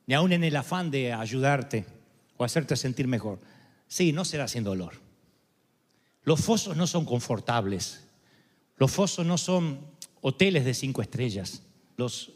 Ni 0.08 0.14
aún 0.14 0.32
en 0.32 0.46
el 0.46 0.56
afán 0.56 0.90
de 0.92 1.12
ayudarte 1.12 1.86
o 2.38 2.46
hacerte 2.46 2.78
sentir 2.78 3.06
mejor. 3.06 3.38
Sí, 3.90 4.14
no 4.14 4.24
será 4.24 4.48
sin 4.48 4.64
dolor. 4.64 4.94
Los 6.24 6.40
fosos 6.40 6.78
no 6.78 6.88
son 6.88 7.04
confortables. 7.04 8.08
Los 8.78 8.92
fosos 8.92 9.26
no 9.26 9.38
son 9.38 9.99
hoteles 10.22 10.66
de 10.66 10.74
cinco 10.74 11.02
estrellas. 11.02 11.64
Los 11.98 12.32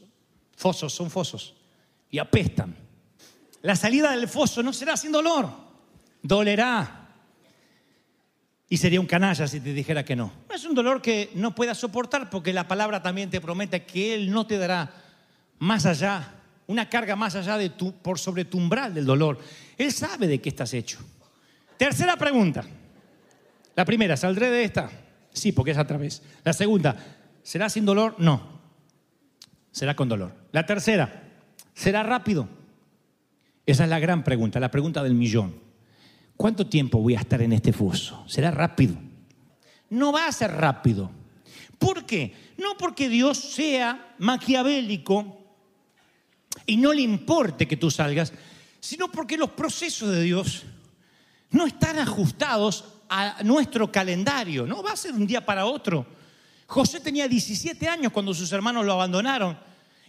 fosos 0.56 0.94
son 0.94 1.10
fosos 1.10 1.56
y 2.10 2.20
apestan. 2.20 2.76
La 3.62 3.76
salida 3.76 4.12
del 4.12 4.28
foso 4.28 4.62
no 4.62 4.74
será 4.74 4.98
sin 4.98 5.12
dolor, 5.12 5.50
dolerá. 6.22 7.00
Y 8.70 8.78
sería 8.78 9.00
un 9.00 9.06
canalla 9.06 9.48
si 9.48 9.60
te 9.60 9.74
dijera 9.74 10.04
que 10.04 10.16
no. 10.16 10.34
Es 10.54 10.66
un 10.66 10.74
dolor 10.74 11.02
que 11.02 11.32
no 11.36 11.54
puedas 11.54 11.78
soportar 11.78 12.30
porque 12.30 12.54
la 12.54 12.68
palabra 12.68 13.02
también 13.02 13.30
te 13.30 13.40
promete 13.40 13.86
que 13.86 14.16
Él 14.16 14.32
no 14.32 14.48
te 14.48 14.58
dará 14.58 14.92
más 15.60 15.86
allá, 15.86 16.34
una 16.68 16.90
carga 16.90 17.16
más 17.16 17.36
allá 17.36 17.58
de 17.58 17.70
tu, 17.70 17.94
por 17.94 18.20
sobre 18.20 18.46
tu 18.46 18.58
umbral 18.58 18.94
del 18.94 19.06
dolor. 19.06 19.40
Él 19.78 19.92
sabe 19.92 20.28
de 20.28 20.42
qué 20.42 20.50
estás 20.50 20.74
hecho. 20.74 21.00
Tercera 21.78 22.18
pregunta. 22.18 22.66
La 23.76 23.86
primera, 23.86 24.18
¿saldré 24.18 24.50
de 24.50 24.64
esta? 24.64 24.90
Sí, 25.32 25.52
porque 25.52 25.72
es 25.72 25.78
a 25.78 25.88
través. 25.88 26.22
La 26.44 26.54
segunda, 26.54 26.96
¿será 27.44 27.70
sin 27.70 27.86
dolor? 27.86 28.16
No. 28.18 28.42
Será 29.72 29.96
con 29.96 30.10
dolor. 30.10 30.34
La 30.52 30.66
tercera, 30.66 31.32
¿será 31.74 32.04
rápido? 32.04 32.48
Esa 33.66 33.84
es 33.84 33.90
la 33.90 34.00
gran 34.00 34.24
pregunta, 34.24 34.60
la 34.60 34.72
pregunta 34.72 35.04
del 35.04 35.14
millón. 35.14 35.56
¿Cuánto 36.36 36.68
tiempo 36.68 37.00
voy 37.00 37.16
a 37.16 37.20
estar 37.20 37.42
en 37.42 37.54
este 37.54 37.72
foso? 37.72 38.24
¿Será 38.28 38.52
rápido? 38.52 38.96
No 39.90 40.12
va 40.12 40.28
a 40.28 40.32
ser 40.32 40.52
rápido. 40.52 41.12
¿Por 41.78 42.06
qué? 42.06 42.34
No 42.58 42.76
porque 42.78 43.10
Dios 43.10 43.38
sea 43.38 44.16
maquiavélico 44.20 45.44
y 46.66 46.78
no 46.78 46.94
le 46.94 47.02
importe 47.02 47.68
que 47.68 47.78
tú 47.78 47.92
salgas, 47.92 48.34
sino 48.80 49.12
porque 49.12 49.38
los 49.38 49.52
procesos 49.52 50.12
de 50.12 50.22
Dios 50.22 50.64
no 51.52 51.66
están 51.66 52.00
ajustados 52.00 52.86
a 53.10 53.44
nuestro 53.44 53.92
calendario, 53.92 54.66
no 54.66 54.82
va 54.82 54.92
a 54.92 54.98
ser 54.98 55.14
de 55.14 55.20
un 55.20 55.28
día 55.28 55.46
para 55.46 55.66
otro. 55.66 56.06
José 56.68 57.00
tenía 57.00 57.28
17 57.28 57.88
años 57.88 58.12
cuando 58.12 58.34
sus 58.34 58.52
hermanos 58.52 58.86
lo 58.86 58.94
abandonaron 58.94 59.58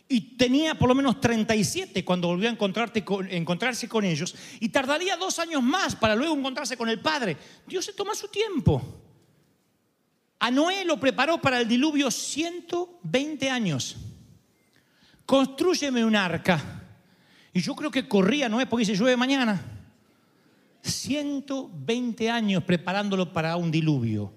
y 0.08 0.36
tenía 0.36 0.74
por 0.74 0.88
lo 0.88 0.94
menos 0.94 1.20
37 1.20 2.04
cuando 2.04 2.28
volvió 2.28 2.48
a 2.48 2.52
encontrarse 2.52 3.88
con 3.88 4.04
ellos 4.04 4.34
y 4.60 4.68
tardaría 4.68 5.16
dos 5.16 5.38
años 5.38 5.62
más 5.62 5.96
para 5.96 6.14
luego 6.14 6.36
encontrarse 6.36 6.76
con 6.76 6.88
el 6.88 7.00
padre. 7.00 7.36
Dios 7.66 7.84
se 7.84 7.92
toma 7.92 8.14
su 8.14 8.28
tiempo. 8.28 8.82
A 10.38 10.50
Noé 10.50 10.84
lo 10.84 11.00
preparó 11.00 11.40
para 11.40 11.58
el 11.60 11.66
diluvio 11.66 12.10
120 12.10 13.48
años. 13.48 13.96
Constrúyeme 15.24 16.04
un 16.04 16.16
arca. 16.16 16.82
Y 17.54 17.60
yo 17.62 17.74
creo 17.74 17.90
que 17.90 18.06
corría 18.06 18.48
Noé 18.48 18.66
porque 18.66 18.84
se 18.84 18.94
llueve 18.94 19.16
mañana. 19.16 19.64
120 20.82 22.28
años 22.28 22.62
preparándolo 22.64 23.32
para 23.32 23.56
un 23.56 23.70
diluvio. 23.70 24.33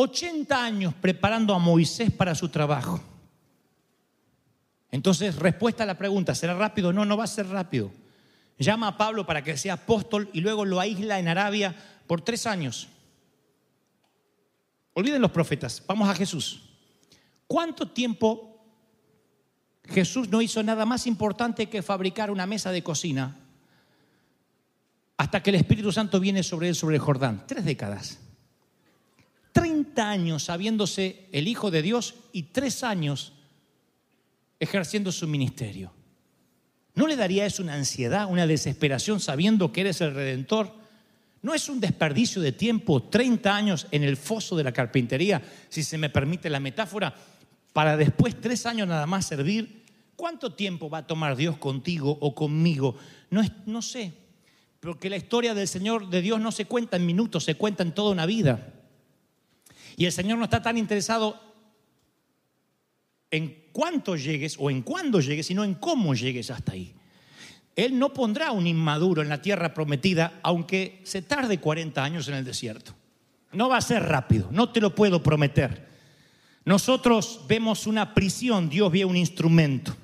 80 0.00 0.62
años 0.64 0.94
preparando 0.94 1.52
a 1.52 1.58
Moisés 1.58 2.12
para 2.12 2.36
su 2.36 2.48
trabajo. 2.50 3.00
Entonces, 4.92 5.34
respuesta 5.34 5.82
a 5.82 5.86
la 5.86 5.98
pregunta, 5.98 6.36
¿será 6.36 6.54
rápido? 6.54 6.92
No, 6.92 7.04
no 7.04 7.16
va 7.16 7.24
a 7.24 7.26
ser 7.26 7.48
rápido. 7.48 7.90
Llama 8.58 8.86
a 8.86 8.96
Pablo 8.96 9.26
para 9.26 9.42
que 9.42 9.56
sea 9.56 9.74
apóstol 9.74 10.30
y 10.32 10.40
luego 10.40 10.64
lo 10.64 10.78
aísla 10.78 11.18
en 11.18 11.26
Arabia 11.26 11.74
por 12.06 12.20
tres 12.20 12.46
años. 12.46 12.86
Olviden 14.94 15.20
los 15.20 15.32
profetas, 15.32 15.82
vamos 15.84 16.08
a 16.08 16.14
Jesús. 16.14 16.60
¿Cuánto 17.48 17.88
tiempo 17.88 18.56
Jesús 19.84 20.28
no 20.28 20.40
hizo 20.40 20.62
nada 20.62 20.86
más 20.86 21.08
importante 21.08 21.68
que 21.68 21.82
fabricar 21.82 22.30
una 22.30 22.46
mesa 22.46 22.70
de 22.70 22.84
cocina 22.84 23.36
hasta 25.16 25.42
que 25.42 25.50
el 25.50 25.56
Espíritu 25.56 25.90
Santo 25.90 26.20
viene 26.20 26.44
sobre 26.44 26.68
él, 26.68 26.76
sobre 26.76 26.94
el 26.94 27.02
Jordán? 27.02 27.44
Tres 27.48 27.64
décadas. 27.64 28.27
30 29.98 30.10
años 30.10 30.44
sabiéndose 30.44 31.26
el 31.32 31.48
Hijo 31.48 31.72
de 31.72 31.82
Dios 31.82 32.14
y 32.32 32.44
tres 32.44 32.84
años 32.84 33.32
ejerciendo 34.60 35.10
su 35.10 35.26
ministerio. 35.26 35.92
¿No 36.94 37.08
le 37.08 37.16
daría 37.16 37.46
eso 37.46 37.64
una 37.64 37.74
ansiedad, 37.74 38.28
una 38.30 38.46
desesperación 38.46 39.18
sabiendo 39.18 39.72
que 39.72 39.80
eres 39.80 40.00
el 40.00 40.14
redentor? 40.14 40.72
¿No 41.42 41.52
es 41.52 41.68
un 41.68 41.80
desperdicio 41.80 42.40
de 42.40 42.52
tiempo 42.52 43.02
30 43.02 43.52
años 43.56 43.86
en 43.90 44.04
el 44.04 44.16
foso 44.16 44.56
de 44.56 44.62
la 44.62 44.72
carpintería, 44.72 45.42
si 45.68 45.82
se 45.82 45.98
me 45.98 46.10
permite 46.10 46.48
la 46.48 46.60
metáfora, 46.60 47.12
para 47.72 47.96
después 47.96 48.40
tres 48.40 48.66
años 48.66 48.86
nada 48.86 49.06
más 49.06 49.26
servir? 49.26 49.82
¿Cuánto 50.14 50.52
tiempo 50.54 50.88
va 50.88 50.98
a 50.98 51.06
tomar 51.08 51.34
Dios 51.36 51.58
contigo 51.58 52.16
o 52.20 52.36
conmigo? 52.36 52.94
No, 53.30 53.40
es- 53.40 53.50
no 53.66 53.82
sé, 53.82 54.12
porque 54.78 55.10
la 55.10 55.16
historia 55.16 55.54
del 55.54 55.66
Señor 55.66 56.08
de 56.08 56.22
Dios 56.22 56.38
no 56.40 56.52
se 56.52 56.66
cuenta 56.66 56.96
en 56.96 57.04
minutos, 57.06 57.42
se 57.42 57.56
cuenta 57.56 57.82
en 57.82 57.90
toda 57.92 58.12
una 58.12 58.26
vida. 58.26 58.74
Y 59.98 60.06
el 60.06 60.12
Señor 60.12 60.38
no 60.38 60.44
está 60.44 60.62
tan 60.62 60.78
interesado 60.78 61.42
en 63.32 63.64
cuánto 63.72 64.14
llegues 64.14 64.54
o 64.56 64.70
en 64.70 64.82
cuándo 64.82 65.20
llegues, 65.20 65.46
sino 65.46 65.64
en 65.64 65.74
cómo 65.74 66.14
llegues 66.14 66.52
hasta 66.52 66.70
ahí. 66.70 66.94
Él 67.74 67.98
no 67.98 68.12
pondrá 68.12 68.52
un 68.52 68.68
inmaduro 68.68 69.22
en 69.22 69.28
la 69.28 69.42
tierra 69.42 69.74
prometida, 69.74 70.38
aunque 70.44 71.00
se 71.02 71.22
tarde 71.22 71.58
40 71.58 72.02
años 72.02 72.28
en 72.28 72.34
el 72.34 72.44
desierto. 72.44 72.94
No 73.50 73.68
va 73.68 73.78
a 73.78 73.80
ser 73.80 74.04
rápido, 74.04 74.48
no 74.52 74.70
te 74.70 74.80
lo 74.80 74.94
puedo 74.94 75.20
prometer. 75.20 75.88
Nosotros 76.64 77.40
vemos 77.48 77.88
una 77.88 78.14
prisión, 78.14 78.68
Dios 78.68 78.92
ve 78.92 79.04
un 79.04 79.16
instrumento. 79.16 79.96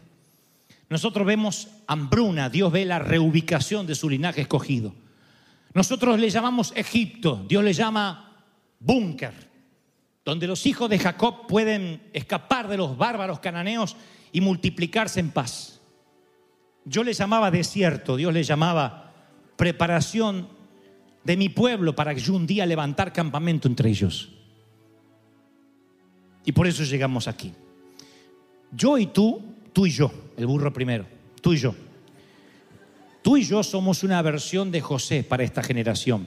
Nosotros 0.88 1.24
vemos 1.24 1.68
hambruna, 1.86 2.50
Dios 2.50 2.72
ve 2.72 2.84
la 2.84 2.98
reubicación 2.98 3.86
de 3.86 3.94
su 3.94 4.10
linaje 4.10 4.40
escogido. 4.40 4.92
Nosotros 5.72 6.18
le 6.18 6.30
llamamos 6.30 6.72
Egipto, 6.74 7.44
Dios 7.48 7.62
le 7.62 7.72
llama 7.72 8.44
búnker, 8.80 9.53
donde 10.24 10.46
los 10.46 10.64
hijos 10.66 10.88
de 10.88 10.98
Jacob 10.98 11.46
pueden 11.46 12.02
escapar 12.12 12.68
de 12.68 12.76
los 12.76 12.96
bárbaros 12.96 13.40
cananeos 13.40 13.96
y 14.32 14.40
multiplicarse 14.40 15.20
en 15.20 15.30
paz. 15.30 15.80
Yo 16.84 17.04
le 17.04 17.12
llamaba 17.12 17.50
desierto, 17.50 18.16
Dios 18.16 18.32
le 18.32 18.42
llamaba 18.42 19.12
preparación 19.56 20.48
de 21.24 21.36
mi 21.36 21.48
pueblo 21.48 21.94
para 21.94 22.14
que 22.14 22.20
yo 22.20 22.34
un 22.34 22.46
día 22.46 22.66
levantar 22.66 23.12
campamento 23.12 23.68
entre 23.68 23.90
ellos. 23.90 24.30
Y 26.44 26.52
por 26.52 26.66
eso 26.66 26.84
llegamos 26.84 27.28
aquí. 27.28 27.52
Yo 28.72 28.98
y 28.98 29.06
tú, 29.06 29.42
tú 29.72 29.86
y 29.86 29.90
yo, 29.90 30.10
el 30.36 30.46
burro 30.46 30.72
primero, 30.72 31.06
tú 31.40 31.52
y 31.52 31.58
yo. 31.58 31.74
Tú 33.22 33.38
y 33.38 33.44
yo 33.44 33.62
somos 33.62 34.02
una 34.02 34.20
versión 34.20 34.70
de 34.70 34.82
José 34.82 35.24
para 35.24 35.44
esta 35.44 35.62
generación. 35.62 36.26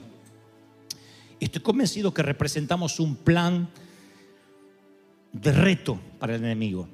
Estoy 1.38 1.62
convencido 1.62 2.12
que 2.12 2.24
representamos 2.24 2.98
un 2.98 3.14
plan 3.14 3.68
de 5.32 5.52
reto 5.52 6.00
para 6.18 6.34
el 6.34 6.44
enemigo. 6.44 6.88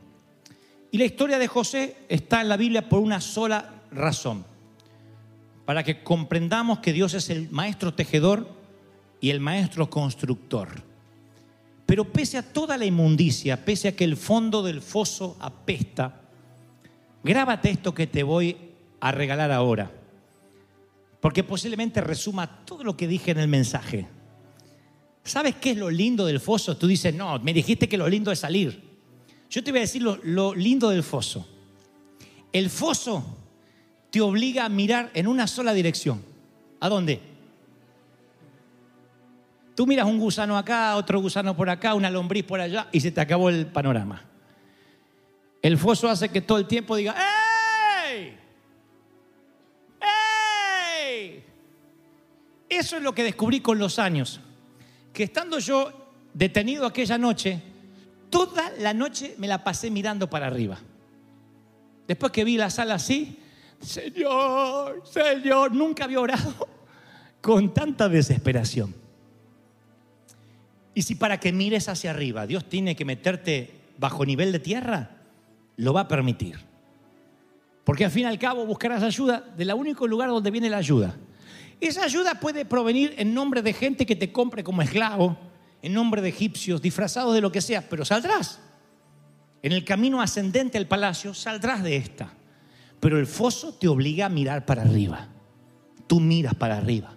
Y 0.90 0.98
la 0.98 1.04
historia 1.04 1.38
de 1.38 1.48
José 1.48 1.96
está 2.08 2.40
en 2.40 2.48
la 2.48 2.56
Biblia 2.56 2.88
por 2.88 3.00
una 3.00 3.20
sola 3.20 3.82
razón. 3.90 4.44
Para 5.64 5.82
que 5.82 6.02
comprendamos 6.02 6.80
que 6.80 6.92
Dios 6.92 7.14
es 7.14 7.30
el 7.30 7.50
maestro 7.50 7.94
tejedor 7.94 8.48
y 9.20 9.30
el 9.30 9.40
maestro 9.40 9.88
constructor. 9.88 10.68
Pero 11.86 12.12
pese 12.12 12.38
a 12.38 12.42
toda 12.42 12.76
la 12.76 12.84
inmundicia, 12.84 13.64
pese 13.64 13.88
a 13.88 13.96
que 13.96 14.04
el 14.04 14.16
fondo 14.16 14.62
del 14.62 14.80
foso 14.80 15.36
apesta, 15.40 16.20
grábate 17.22 17.70
esto 17.70 17.94
que 17.94 18.06
te 18.06 18.22
voy 18.22 18.56
a 19.00 19.12
regalar 19.12 19.50
ahora. 19.50 19.90
Porque 21.20 21.42
posiblemente 21.42 22.00
resuma 22.00 22.64
todo 22.64 22.84
lo 22.84 22.96
que 22.96 23.08
dije 23.08 23.30
en 23.30 23.38
el 23.38 23.48
mensaje. 23.48 24.06
¿Sabes 25.24 25.56
qué 25.56 25.70
es 25.70 25.78
lo 25.78 25.90
lindo 25.90 26.26
del 26.26 26.38
foso? 26.38 26.76
Tú 26.76 26.86
dices, 26.86 27.14
no, 27.14 27.38
me 27.38 27.54
dijiste 27.54 27.88
que 27.88 27.96
lo 27.96 28.06
lindo 28.08 28.30
es 28.30 28.40
salir. 28.40 28.80
Yo 29.48 29.64
te 29.64 29.70
voy 29.70 29.78
a 29.78 29.82
decir 29.82 30.02
lo, 30.02 30.18
lo 30.22 30.54
lindo 30.54 30.90
del 30.90 31.02
foso. 31.02 31.48
El 32.52 32.68
foso 32.68 33.24
te 34.10 34.20
obliga 34.20 34.66
a 34.66 34.68
mirar 34.68 35.10
en 35.14 35.26
una 35.26 35.46
sola 35.46 35.72
dirección. 35.72 36.22
¿A 36.78 36.88
dónde? 36.90 37.20
Tú 39.74 39.86
miras 39.86 40.06
un 40.06 40.18
gusano 40.18 40.56
acá, 40.56 40.94
otro 40.96 41.20
gusano 41.20 41.56
por 41.56 41.68
acá, 41.68 41.94
una 41.94 42.10
lombriz 42.10 42.44
por 42.44 42.60
allá 42.60 42.88
y 42.92 43.00
se 43.00 43.10
te 43.10 43.20
acabó 43.20 43.48
el 43.48 43.66
panorama. 43.66 44.22
El 45.62 45.78
foso 45.78 46.08
hace 46.08 46.28
que 46.28 46.42
todo 46.42 46.58
el 46.58 46.66
tiempo 46.66 46.94
diga, 46.94 47.16
¡Ey! 48.06 48.36
¡Ey! 51.02 51.44
Eso 52.68 52.98
es 52.98 53.02
lo 53.02 53.14
que 53.14 53.24
descubrí 53.24 53.60
con 53.60 53.78
los 53.78 53.98
años. 53.98 54.40
Que 55.14 55.22
estando 55.22 55.58
yo 55.60 55.90
detenido 56.34 56.84
aquella 56.84 57.16
noche, 57.16 57.62
toda 58.28 58.70
la 58.80 58.92
noche 58.92 59.36
me 59.38 59.48
la 59.48 59.62
pasé 59.62 59.90
mirando 59.90 60.28
para 60.28 60.48
arriba. 60.48 60.76
Después 62.06 62.32
que 62.32 62.44
vi 62.44 62.58
la 62.58 62.68
sala 62.68 62.94
así, 62.94 63.38
Señor, 63.80 65.02
Señor, 65.06 65.72
nunca 65.72 66.04
había 66.04 66.20
orado 66.20 66.68
con 67.40 67.72
tanta 67.72 68.08
desesperación. 68.08 68.94
Y 70.94 71.02
si 71.02 71.14
para 71.14 71.38
que 71.38 71.52
mires 71.52 71.88
hacia 71.88 72.10
arriba 72.10 72.46
Dios 72.46 72.68
tiene 72.68 72.96
que 72.96 73.04
meterte 73.04 73.70
bajo 73.96 74.26
nivel 74.26 74.52
de 74.52 74.58
tierra, 74.58 75.10
lo 75.76 75.92
va 75.92 76.02
a 76.02 76.08
permitir. 76.08 76.58
Porque 77.84 78.04
al 78.04 78.10
fin 78.10 78.22
y 78.22 78.26
al 78.26 78.38
cabo 78.38 78.66
buscarás 78.66 79.02
ayuda 79.02 79.44
del 79.56 79.72
único 79.74 80.08
lugar 80.08 80.30
donde 80.30 80.50
viene 80.50 80.70
la 80.70 80.78
ayuda. 80.78 81.14
Esa 81.80 82.04
ayuda 82.04 82.40
puede 82.40 82.64
provenir 82.64 83.14
en 83.18 83.34
nombre 83.34 83.62
de 83.62 83.72
gente 83.72 84.06
que 84.06 84.16
te 84.16 84.32
compre 84.32 84.64
como 84.64 84.82
esclavo, 84.82 85.36
en 85.82 85.92
nombre 85.92 86.22
de 86.22 86.30
egipcios, 86.30 86.80
disfrazados 86.80 87.34
de 87.34 87.40
lo 87.40 87.52
que 87.52 87.60
sea, 87.60 87.88
pero 87.88 88.04
saldrás. 88.04 88.60
En 89.62 89.72
el 89.72 89.84
camino 89.84 90.20
ascendente 90.20 90.78
al 90.78 90.86
palacio 90.86 91.34
saldrás 91.34 91.82
de 91.82 91.96
esta. 91.96 92.32
Pero 93.00 93.18
el 93.18 93.26
foso 93.26 93.74
te 93.74 93.88
obliga 93.88 94.26
a 94.26 94.30
mirar 94.30 94.64
para 94.66 94.82
arriba. 94.82 95.28
Tú 96.06 96.20
miras 96.20 96.54
para 96.54 96.76
arriba. 96.76 97.14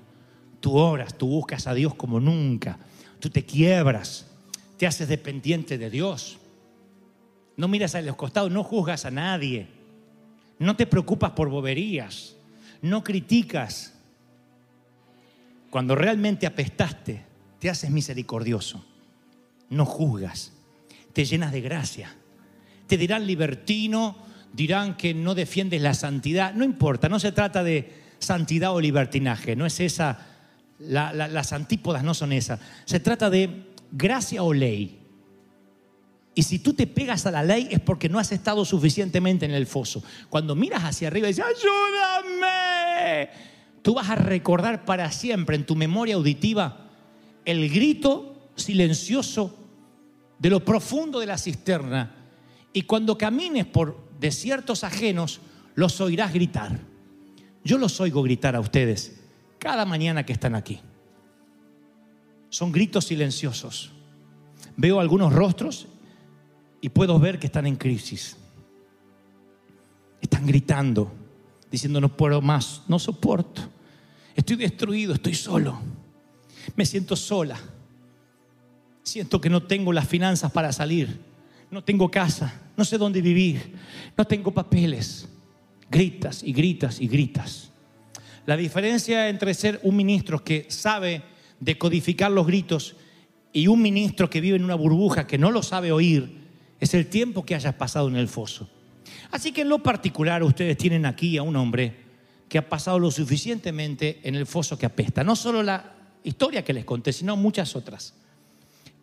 Tú 0.59 0.77
oras, 0.77 1.17
tú 1.17 1.27
buscas 1.27 1.67
a 1.67 1.73
Dios 1.73 1.95
como 1.95 2.19
nunca. 2.19 2.77
Tú 3.19 3.29
te 3.29 3.45
quiebras, 3.45 4.27
te 4.77 4.87
haces 4.87 5.07
dependiente 5.07 5.77
de 5.77 5.89
Dios. 5.89 6.39
No 7.55 7.67
miras 7.67 7.95
a 7.95 8.01
los 8.01 8.15
costados, 8.15 8.51
no 8.51 8.63
juzgas 8.63 9.05
a 9.05 9.11
nadie. 9.11 9.67
No 10.59 10.75
te 10.75 10.87
preocupas 10.87 11.31
por 11.31 11.49
boberías. 11.49 12.35
No 12.81 13.03
criticas. 13.03 13.93
Cuando 15.69 15.95
realmente 15.95 16.45
apestaste, 16.47 17.23
te 17.59 17.69
haces 17.69 17.89
misericordioso. 17.91 18.83
No 19.69 19.85
juzgas. 19.85 20.53
Te 21.13 21.25
llenas 21.25 21.51
de 21.51 21.61
gracia. 21.61 22.15
Te 22.87 22.97
dirán 22.97 23.27
libertino, 23.27 24.15
dirán 24.53 24.95
que 24.95 25.13
no 25.13 25.35
defiendes 25.35 25.81
la 25.81 25.93
santidad. 25.93 26.53
No 26.53 26.63
importa, 26.63 27.09
no 27.09 27.19
se 27.19 27.31
trata 27.31 27.63
de 27.63 27.91
santidad 28.19 28.73
o 28.73 28.79
libertinaje. 28.79 29.55
No 29.55 29.65
es 29.65 29.79
esa, 29.79 30.25
la- 30.79 31.11
la- 31.13 31.27
las 31.27 31.51
antípodas 31.53 32.03
no 32.03 32.13
son 32.13 32.31
esas. 32.31 32.59
Se 32.85 32.99
trata 32.99 33.29
de 33.29 33.67
gracia 33.91 34.43
o 34.43 34.53
ley. 34.53 34.99
Y 36.33 36.43
si 36.43 36.59
tú 36.59 36.73
te 36.73 36.85
pegas 36.87 37.25
a 37.25 37.31
la 37.31 37.43
ley 37.43 37.67
es 37.71 37.79
porque 37.79 38.09
no 38.09 38.19
has 38.19 38.31
estado 38.31 38.63
suficientemente 38.63 39.45
en 39.45 39.51
el 39.51 39.65
foso. 39.65 40.03
Cuando 40.29 40.55
miras 40.55 40.83
hacia 40.83 41.07
arriba 41.07 41.27
y 41.27 41.31
dices, 41.31 41.43
ayúdame, 41.45 43.29
tú 43.87 43.93
vas 43.93 44.09
a 44.09 44.15
recordar 44.15 44.83
para 44.83 45.09
siempre 45.13 45.55
en 45.55 45.65
tu 45.65 45.73
memoria 45.73 46.15
auditiva 46.15 46.89
el 47.45 47.69
grito 47.69 48.49
silencioso 48.57 49.57
de 50.39 50.49
lo 50.49 50.65
profundo 50.65 51.21
de 51.21 51.25
la 51.25 51.37
cisterna. 51.37 52.13
Y 52.73 52.81
cuando 52.81 53.17
camines 53.17 53.65
por 53.65 54.09
desiertos 54.19 54.83
ajenos, 54.83 55.39
los 55.75 56.01
oirás 56.01 56.33
gritar. 56.33 56.81
Yo 57.63 57.77
los 57.77 58.01
oigo 58.01 58.21
gritar 58.23 58.57
a 58.57 58.59
ustedes 58.59 59.21
cada 59.57 59.85
mañana 59.85 60.25
que 60.25 60.33
están 60.33 60.55
aquí. 60.55 60.81
Son 62.49 62.73
gritos 62.73 63.05
silenciosos. 63.05 63.93
Veo 64.75 64.99
algunos 64.99 65.31
rostros 65.31 65.87
y 66.81 66.89
puedo 66.89 67.17
ver 67.19 67.39
que 67.39 67.47
están 67.47 67.65
en 67.65 67.77
crisis. 67.77 68.35
Están 70.19 70.45
gritando, 70.45 71.09
diciendo 71.71 72.01
no 72.01 72.17
puedo 72.17 72.41
más, 72.41 72.81
no 72.89 72.99
soporto. 72.99 73.76
Estoy 74.47 74.63
destruido, 74.63 75.13
estoy 75.13 75.35
solo. 75.35 75.77
Me 76.77 76.85
siento 76.85 77.17
sola. 77.17 77.59
Siento 79.03 79.41
que 79.41 79.49
no 79.49 79.63
tengo 79.63 79.91
las 79.91 80.07
finanzas 80.07 80.53
para 80.53 80.71
salir. 80.71 81.19
No 81.69 81.83
tengo 81.83 82.09
casa, 82.09 82.61
no 82.77 82.85
sé 82.85 82.97
dónde 82.97 83.21
vivir, 83.21 83.73
no 84.17 84.23
tengo 84.23 84.53
papeles. 84.53 85.27
Gritas 85.91 86.43
y 86.43 86.53
gritas 86.53 87.01
y 87.01 87.09
gritas. 87.09 87.73
La 88.45 88.55
diferencia 88.55 89.27
entre 89.27 89.53
ser 89.53 89.81
un 89.83 89.97
ministro 89.97 90.41
que 90.41 90.65
sabe 90.69 91.23
decodificar 91.59 92.31
los 92.31 92.47
gritos 92.47 92.95
y 93.51 93.67
un 93.67 93.81
ministro 93.81 94.29
que 94.29 94.39
vive 94.39 94.55
en 94.55 94.63
una 94.63 94.75
burbuja 94.75 95.27
que 95.27 95.37
no 95.37 95.51
lo 95.51 95.61
sabe 95.61 95.91
oír 95.91 96.37
es 96.79 96.93
el 96.93 97.07
tiempo 97.07 97.43
que 97.43 97.53
hayas 97.53 97.73
pasado 97.73 98.07
en 98.07 98.15
el 98.15 98.29
foso. 98.29 98.69
Así 99.29 99.51
que 99.51 99.63
en 99.63 99.69
lo 99.69 99.83
particular 99.83 100.41
ustedes 100.41 100.77
tienen 100.77 101.05
aquí 101.05 101.35
a 101.35 101.43
un 101.43 101.57
hombre 101.57 102.06
que 102.49 102.57
ha 102.57 102.69
pasado 102.69 102.99
lo 102.99 103.11
suficientemente 103.11 104.19
en 104.23 104.35
el 104.35 104.45
foso 104.45 104.77
que 104.77 104.85
apesta. 104.85 105.23
No 105.23 105.35
solo 105.35 105.63
la 105.63 105.93
historia 106.23 106.63
que 106.63 106.73
les 106.73 106.85
conté, 106.85 107.11
sino 107.13 107.35
muchas 107.35 107.75
otras. 107.75 108.13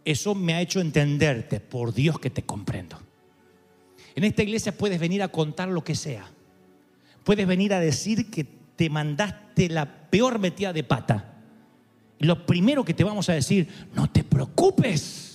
Eso 0.05 0.35
me 0.35 0.55
ha 0.55 0.61
hecho 0.61 0.81
entenderte, 0.81 1.61
por 1.61 1.95
Dios 1.95 2.19
que 2.19 2.31
te 2.31 2.43
comprendo. 2.43 2.99
En 4.15 4.25
esta 4.25 4.43
iglesia 4.43 4.77
puedes 4.77 5.01
venir 5.01 5.23
a 5.23 5.29
contar 5.29 5.69
lo 5.69 5.83
que 5.83 5.95
sea. 5.95 6.31
Puedes 7.25 7.47
venir 7.47 7.73
a 7.73 7.81
decir 7.81 8.31
que 8.31 8.45
te 8.77 8.91
mandaste 8.91 9.69
la 9.69 10.09
peor 10.11 10.39
metida 10.39 10.73
de 10.73 10.85
pata. 10.85 11.33
Y 12.19 12.27
lo 12.27 12.47
primero 12.47 12.85
que 12.85 12.95
te 12.95 13.05
vamos 13.05 13.29
a 13.29 13.33
decir, 13.33 13.69
no 13.95 14.11
te 14.11 14.23
preocupes. 14.23 15.34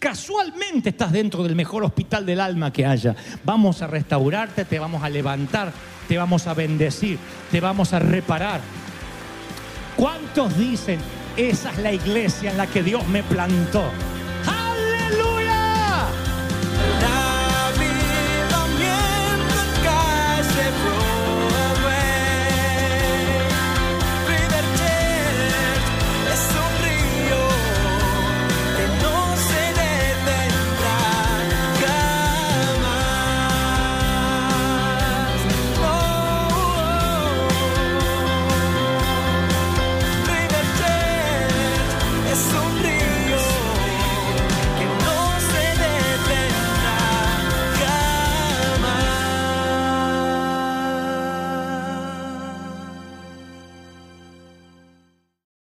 Casualmente 0.00 0.88
estás 0.88 1.12
dentro 1.12 1.42
del 1.42 1.54
mejor 1.54 1.84
hospital 1.84 2.24
del 2.24 2.40
alma 2.40 2.72
que 2.72 2.86
haya. 2.86 3.14
Vamos 3.44 3.82
a 3.82 3.86
restaurarte, 3.86 4.64
te 4.64 4.78
vamos 4.78 5.02
a 5.02 5.10
levantar, 5.10 5.74
te 6.08 6.16
vamos 6.16 6.46
a 6.46 6.54
bendecir, 6.54 7.18
te 7.50 7.60
vamos 7.60 7.92
a 7.92 7.98
reparar. 7.98 8.62
¿Cuántos 9.96 10.56
dicen, 10.56 10.98
esa 11.36 11.70
es 11.72 11.78
la 11.80 11.92
iglesia 11.92 12.50
en 12.50 12.56
la 12.56 12.66
que 12.66 12.82
Dios 12.82 13.06
me 13.08 13.22
plantó? 13.22 13.84